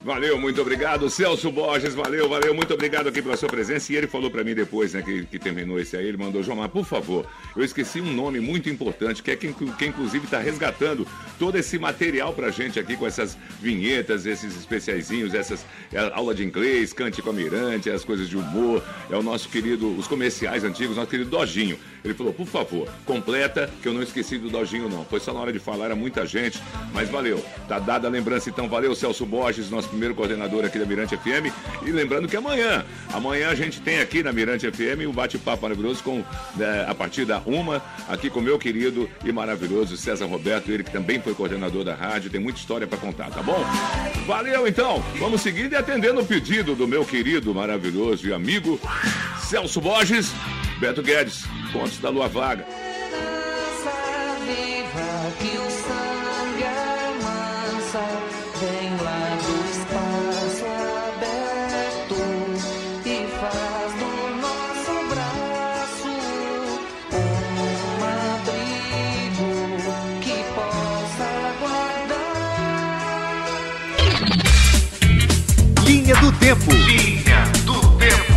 Valeu, 0.06 0.39
muito 0.39 0.62
obrigado. 0.62 1.10
Celso 1.10 1.52
Borges, 1.52 1.96
valeu, 1.96 2.30
valeu, 2.30 2.54
muito 2.54 2.72
obrigado 2.72 3.10
aqui 3.10 3.24
pela 3.24 3.36
sua 3.36 3.50
presença. 3.50 3.91
E 3.91 3.96
ele 3.96 4.06
falou 4.06 4.30
para 4.30 4.44
mim 4.44 4.54
depois, 4.54 4.94
né, 4.94 5.02
que, 5.02 5.26
que, 5.26 5.39
terminou 5.39 5.80
esse 5.80 5.98
aí, 5.98 6.06
ele 6.06 6.15
mandou, 6.15 6.44
João, 6.44 6.58
mas 6.58 6.70
por 6.70 6.86
favor, 6.86 7.26
eu 7.58 7.63
esqueci 7.63 8.00
um 8.00 8.13
nome 8.13 8.39
muito 8.39 8.70
importante, 8.70 9.24
que 9.24 9.32
é 9.32 9.36
quem, 9.36 9.52
quem 9.52 9.88
inclusive 9.88 10.26
está 10.26 10.38
resgatando 10.38 11.08
todo 11.39 11.58
esse 11.58 11.80
material 11.80 12.34
pra 12.34 12.52
gente 12.52 12.80
aqui, 12.80 12.96
com 12.96 13.08
essas 13.08 13.36
vinhetas, 13.60 14.28
esses 14.28 14.56
especiaizinhos, 14.56 15.34
essas 15.34 15.65
é, 15.91 15.98
aula 16.13 16.36
de 16.36 16.44
inglês, 16.44 16.94
cante 16.94 17.20
com 17.24 17.32
a 17.32 17.34
Mirante, 17.34 17.89
as 17.89 18.06
coisas 18.06 18.30
de 18.30 18.38
humor, 18.38 18.84
é 19.10 19.15
o 19.15 19.24
nosso 19.24 19.50
querido, 19.50 19.98
os 19.98 20.08
comerciais 20.08 20.63
antigos, 20.63 20.98
nosso 20.98 21.10
querido 21.10 21.32
Dojinho. 21.32 21.80
Ele 22.04 22.13
falou, 22.13 22.32
por 22.32 22.46
favor, 22.46 22.88
completa, 23.04 23.68
que 23.82 23.88
eu 23.88 23.94
não 23.94 24.04
esqueci 24.04 24.38
do 24.38 24.52
Dojinho 24.52 24.88
não. 24.88 25.04
Foi 25.04 25.20
só 25.20 25.34
na 25.34 25.39
hora 25.39 25.52
de 25.52 25.58
falar, 25.58 25.86
era 25.86 25.96
muita 25.96 26.28
gente, 26.28 26.62
mas 26.94 27.10
valeu. 27.10 27.44
Tá 27.68 27.80
dada 27.80 28.08
a 28.08 28.12
lembrança 28.12 28.48
então, 28.48 28.70
valeu 28.70 28.94
Celso 28.94 29.26
Borges, 29.26 29.72
nosso 29.72 29.94
primeiro 29.95 30.13
coordenador 30.13 30.65
aqui 30.65 30.77
da 30.77 30.86
Mirante 30.86 31.15
FM. 31.17 31.51
E 31.86 31.91
lembrando 31.91 32.27
que 32.27 32.36
amanhã, 32.36 32.86
amanhã 33.13 33.49
a 33.49 33.55
gente 33.55 33.79
tem 33.79 33.99
aqui 33.99 34.21
na 34.21 34.31
Mirante 34.31 34.69
FM 34.69 35.08
um 35.08 35.12
bate-papo 35.12 35.63
maravilhoso 35.63 36.03
com, 36.03 36.23
né, 36.55 36.86
a 36.88 36.93
partir 36.93 37.25
da 37.25 37.39
uma, 37.45 37.81
aqui 38.08 38.29
com 38.29 38.41
meu 38.41 38.60
querido 38.60 39.10
e 39.23 39.31
maravilhoso 39.31 39.95
César 39.95 40.25
Roberto, 40.25 40.69
ele 40.69 40.84
que 40.84 40.91
também 40.91 41.19
foi 41.21 41.34
coordenador 41.34 41.84
da 41.84 41.95
rádio, 41.95 42.29
tem 42.29 42.41
muita 42.41 42.60
história 42.60 42.86
para 42.86 42.97
contar, 42.97 43.29
tá 43.31 43.41
bom? 43.41 43.63
Valeu 44.27 44.67
então, 44.67 45.03
vamos 45.17 45.41
seguir 45.41 45.71
e 45.71 45.75
atendendo 45.75 46.21
o 46.21 46.25
pedido 46.25 46.75
do 46.75 46.88
meu 46.88 47.05
querido, 47.05 47.53
maravilhoso 47.55 48.27
e 48.27 48.34
amigo 48.34 48.79
Celso 49.47 49.79
Borges, 49.79 50.31
Beto 50.79 51.01
Guedes, 51.01 51.45
Contos 51.71 51.97
da 51.99 52.10
Lua 52.10 52.27
Vaga. 52.27 52.85
Linha 76.06 76.22
do 76.22 76.32
Tempo. 76.38 76.72
Linha 76.72 77.44
do 77.65 77.82
Tempo. 77.98 78.34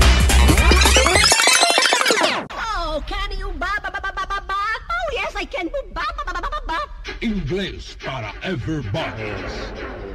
Oh, 2.57 3.02
can 3.07 3.31
you 3.38 3.52
ba 3.59 3.68
ba 3.83 3.90
ba 3.90 4.00
ba 4.00 4.24
ba 4.24 4.40
ba? 4.40 4.54
Oh, 4.88 5.12
yes, 5.12 5.37
I 5.37 5.44
can 5.44 5.68
ba 5.92 6.00
ba 6.16 6.33
ba 6.33 6.40
ba 6.40 6.48
ba 6.48 6.61
ba. 6.66 6.78
Inglês 7.20 7.94
para 8.02 8.33
everybody. 8.42 9.35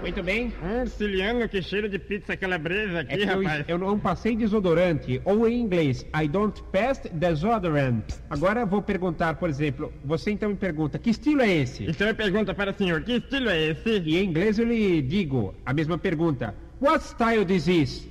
Muito 0.02 0.24
bem. 0.24 0.52
Hum, 0.64 0.88
Ciliano, 0.88 1.48
que 1.48 1.62
cheiro 1.62 1.88
de 1.88 2.00
pizza 2.00 2.36
calabresa 2.36 3.02
aqui, 3.02 3.14
É 3.14 3.18
que 3.18 3.24
eu, 3.24 3.38
rapaz. 3.44 3.66
eu 3.68 3.78
não 3.78 4.00
passei 4.00 4.36
desodorante, 4.36 5.22
ou 5.24 5.48
em 5.48 5.62
inglês, 5.62 6.04
I 6.20 6.28
don't 6.28 6.60
pass 6.74 7.02
desodorant. 7.14 8.02
Agora 8.32 8.66
vou 8.66 8.82
perguntar, 8.82 9.36
por 9.36 9.48
exemplo, 9.48 9.94
você 10.04 10.32
então 10.32 10.50
me 10.50 10.56
pergunta, 10.56 10.98
que 10.98 11.12
estilo 11.12 11.42
é 11.44 11.50
esse? 11.58 11.86
Então 11.86 12.08
eu 12.08 12.16
pergunto 12.16 12.54
para 12.56 12.72
o 12.72 12.74
senhor, 12.74 13.02
que 13.04 13.14
estilo 13.14 13.50
é 13.50 13.70
esse? 13.70 14.02
E 14.04 14.18
em 14.18 14.26
inglês 14.26 14.58
eu 14.58 14.66
lhe 14.66 15.02
digo 15.04 15.54
a 15.66 15.72
mesma 15.72 15.98
pergunta, 16.00 16.54
what 16.84 17.02
style 17.02 17.46
this 17.46 17.68
is? 17.68 18.06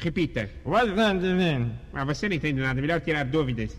Repita. 0.00 0.48
What's 0.64 0.92
that 0.96 1.14
mean? 1.14 1.78
Ah, 1.94 2.04
você 2.04 2.28
não 2.28 2.36
entende 2.36 2.60
nada, 2.60 2.80
melhor 2.80 3.00
tirar 3.00 3.24
dúvidas. 3.24 3.76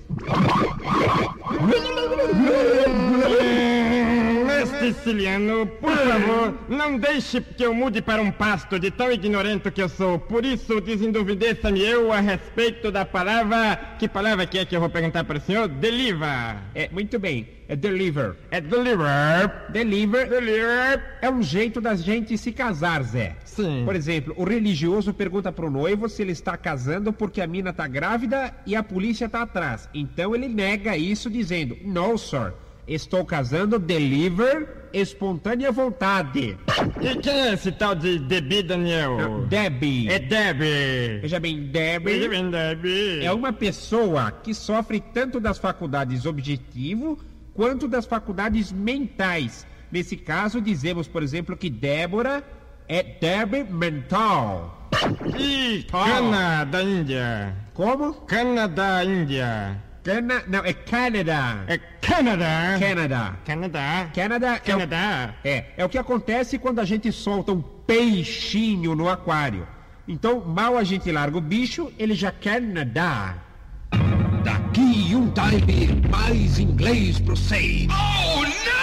Mestre 4.46 4.94
Ciliano, 4.94 5.65
por 5.65 5.98
favor, 5.98 6.54
não 6.70 6.98
deixe 6.98 7.41
que 7.41 7.65
eu 7.65 7.74
mude 7.74 8.02
para 8.02 8.22
um 8.22 8.32
pasto 8.32 8.80
de 8.80 8.91
tão 8.91 9.12
ignorante 9.12 9.72
que 9.72 9.82
eu 9.82 9.89
sou. 9.89 10.20
Por 10.20 10.46
isso, 10.46 10.80
desenduvideça-me 10.80 11.82
eu 11.82 12.13
a 12.13 12.20
respeito 12.20 12.91
da 12.91 13.04
palavra... 13.04 13.96
Que 13.98 14.08
palavra 14.08 14.46
que 14.46 14.60
é 14.60 14.65
que 14.65 14.76
eu 14.76 14.80
vou 14.80 14.89
perguntar 14.89 15.24
para 15.24 15.39
o 15.39 15.41
senhor? 15.41 15.67
Deliver. 15.67 16.58
É, 16.76 16.88
muito 16.91 17.17
bem, 17.17 17.48
é 17.67 17.76
deliver. 17.76 18.36
É 18.52 18.62
deliver. 18.62 19.72
Deliver 19.72 20.30
Deliver. 20.30 21.17
é 21.22 21.30
um 21.30 21.41
jeito 21.41 21.82
da 21.82 21.96
gente 21.96 22.38
se 22.38 22.52
casar, 22.52 23.02
Zé. 23.04 23.36
Sim. 23.56 23.84
Por 23.84 23.96
exemplo, 23.96 24.34
o 24.38 24.46
religioso 24.46 25.14
pergunta 25.14 25.52
pro 25.52 25.70
noivo 25.70 26.08
se 26.08 26.22
ele 26.22 26.32
está 26.32 26.56
casando 26.56 27.12
porque 27.12 27.42
a 27.42 27.48
mina 27.48 27.74
tá 27.74 27.86
grávida 27.86 28.54
e 28.66 28.76
a 28.78 28.82
polícia 28.82 29.28
tá 29.28 29.42
atrás. 29.42 29.90
Então 29.94 30.34
ele 30.34 30.48
nega 30.48 30.96
isso 30.96 31.30
dizendo: 31.30 31.78
No, 31.84 32.18
sir, 32.18 32.54
estou 32.88 33.26
casando 33.26 33.78
deliver 33.78 34.88
espontânea 34.94 35.70
vontade. 35.70 36.58
E 37.02 37.16
quem 37.18 37.34
é 37.34 37.54
esse 37.54 37.74
tal 37.74 37.94
de 37.94 38.20
Debbie 38.20 38.64
Daniel? 38.64 39.46
Debbie. 39.50 40.08
É 40.08 40.18
Debbie. 40.18 41.20
Veja 41.22 41.40
bem, 41.40 41.64
Debbie 41.64 42.20
Veja 42.20 42.30
bem, 42.30 42.50
Debbie. 42.50 43.26
é 43.26 43.34
uma 43.34 43.52
pessoa 43.52 44.32
que 44.32 44.54
sofre 44.54 45.02
tanto 45.02 45.42
das 45.42 45.58
faculdades 45.58 46.26
objetivo 46.26 47.20
quanto 47.54 47.86
das 47.86 48.06
faculdades 48.06 48.72
mentais. 48.72 49.68
Nesse 49.92 50.16
caso, 50.16 50.62
dizemos, 50.62 51.06
por 51.06 51.22
exemplo, 51.22 51.58
que 51.58 51.70
Débora 51.70 52.42
é 52.91 53.04
Debbie 53.04 53.63
mental. 53.63 54.89
E 55.39 55.84
cana 55.89 56.65
da 56.65 56.84
Índia. 56.84 57.56
Como? 57.73 58.13
Cana 58.25 58.67
da 58.67 59.04
Índia. 59.06 59.82
Cana... 60.04 60.43
Não, 60.47 60.60
é 60.65 60.73
Canadá. 60.73 61.63
É 61.67 61.77
Canadá. 61.77 62.77
Canadá. 62.80 63.36
Canadá. 63.45 64.10
Canadá 64.13 64.54
é 64.56 64.58
o- 64.58 64.62
Canadá. 64.62 65.36
É, 65.45 65.65
é 65.77 65.86
o 65.86 65.89
que 65.89 65.97
acontece 65.97 66.58
quando 66.60 66.80
a 66.80 66.86
gente 66.86 67.12
solta 67.12 67.54
um 67.54 67.62
peixinho 67.62 68.93
no 68.95 69.08
aquário. 69.10 69.65
Então, 70.08 70.41
mal 70.43 70.77
a 70.77 70.84
gente 70.84 71.10
larga 71.12 71.38
o 71.38 71.41
bicho, 71.41 71.91
ele 71.97 72.13
já 72.13 72.32
quer 72.32 72.60
nadar. 72.62 73.47
Daqui 74.43 75.15
um 75.15 75.32
time, 75.32 76.01
mais 76.10 76.60
inglês 76.60 77.19
pro 77.19 77.38
seis. 77.38 77.88
Oh, 77.89 78.41
não! 78.41 78.81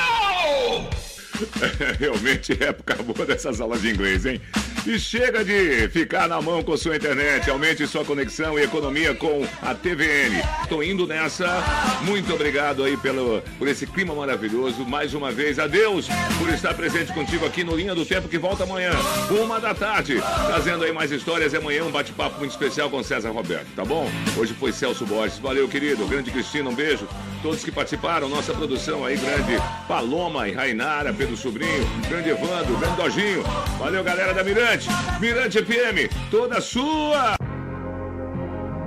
Realmente 1.99 2.57
é 2.61 2.69
época 2.69 2.95
boa 3.03 3.27
dessas 3.27 3.61
aulas 3.61 3.83
de 3.83 3.91
inglês, 3.91 4.27
hein? 4.27 4.41
E 4.87 4.99
chega 4.99 5.45
de 5.45 5.89
ficar 5.91 6.29
na 6.29 6.41
mão 6.41 6.63
com 6.63 6.77
sua 6.77 6.97
internet. 6.97 7.51
Aumente 7.51 7.87
sua 7.87 8.05
conexão 8.05 8.59
e 8.59 8.63
economia 8.63 9.15
com 9.15 9.47
a 9.61 9.75
TVN. 9.75 10.43
Tô 10.69 10.83
indo 10.83 11.07
nessa. 11.07 11.63
Muito 12.03 12.33
obrigado 12.33 12.83
aí 12.85 12.97
pelo, 12.97 13.43
por 13.59 13.69
esse 13.69 13.87
clima 13.87 14.15
maravilhoso. 14.15 14.85
Mais 14.87 15.15
uma 15.15 15.31
vez, 15.31 15.59
adeus 15.59 16.07
por 16.39 16.49
estar 16.49 16.75
presente 16.75 17.13
contigo 17.13 17.45
aqui 17.45 17.63
no 17.63 17.77
Linha 17.77 17.95
do 17.95 18.07
Tempo 18.07 18.29
que 18.29 18.39
volta 18.39 18.65
amanhã, 18.65 18.93
uma 19.31 19.61
da 19.61 19.75
tarde. 19.75 20.23
Trazendo 20.47 20.85
aí 20.85 20.93
mais 20.93 21.13
histórias. 21.13 21.53
E 21.53 21.57
amanhã 21.57 21.85
um 21.85 21.91
bate-papo 21.91 22.39
muito 22.39 22.53
especial 22.53 22.89
com 22.89 23.03
César 23.03 23.31
Roberto, 23.31 23.69
tá 23.77 23.85
bom? 23.85 24.11
Hoje 24.37 24.55
foi 24.55 24.73
Celso 24.73 25.05
Borges. 25.05 25.39
Valeu, 25.39 25.69
querido. 25.69 26.07
Grande 26.07 26.31
Cristina, 26.31 26.71
um 26.71 26.75
beijo. 26.75 27.07
Todos 27.43 27.63
que 27.63 27.71
participaram, 27.71 28.29
nossa 28.29 28.53
produção 28.53 29.05
aí, 29.05 29.17
grande 29.17 29.53
Paloma 29.87 30.49
e 30.49 30.53
Rainara, 30.53 31.13
Sobrinho, 31.37 31.87
grande 32.09 32.31
Evandro, 32.31 32.77
grande 32.79 32.97
Dojinho. 32.97 33.43
Valeu, 33.79 34.03
galera 34.03 34.35
da 34.35 34.43
Mirante. 34.43 34.89
Mirante 35.21 35.63
FM, 35.63 36.31
toda 36.31 36.61
sua! 36.61 37.37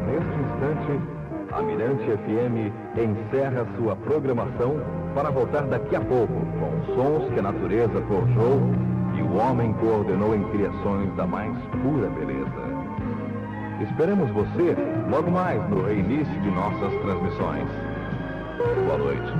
Neste 0.06 0.36
instante, 0.40 1.22
a 1.54 1.62
Mirante 1.62 2.04
FM 2.04 2.72
encerra 2.98 3.68
sua 3.78 3.96
programação 3.96 4.82
para 5.14 5.30
voltar 5.30 5.64
daqui 5.64 5.96
a 5.96 6.02
pouco 6.02 6.34
com 6.34 6.96
sons 6.96 7.34
que 7.34 7.40
a 7.40 7.44
natureza 7.44 8.02
forjou 8.08 8.62
e 9.18 9.22
o 9.22 9.36
homem 9.36 9.74
coordenou 9.74 10.36
em 10.36 10.44
criações 10.52 11.14
da 11.16 11.28
mais 11.28 11.56
pura 11.84 12.10
beleza. 12.10 12.72
Esperamos 13.82 14.30
você 14.32 14.76
logo 15.10 15.32
mais 15.32 15.62
no 15.70 15.86
reinício 15.86 16.42
de 16.42 16.52
nossas 16.52 16.94
transmissões. 17.02 17.68
Boa 18.86 18.98
noite. 18.98 19.32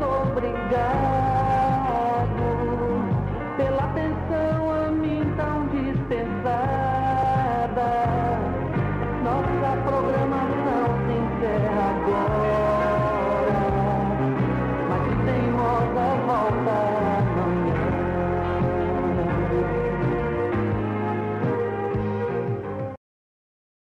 Obrigado 0.00 1.27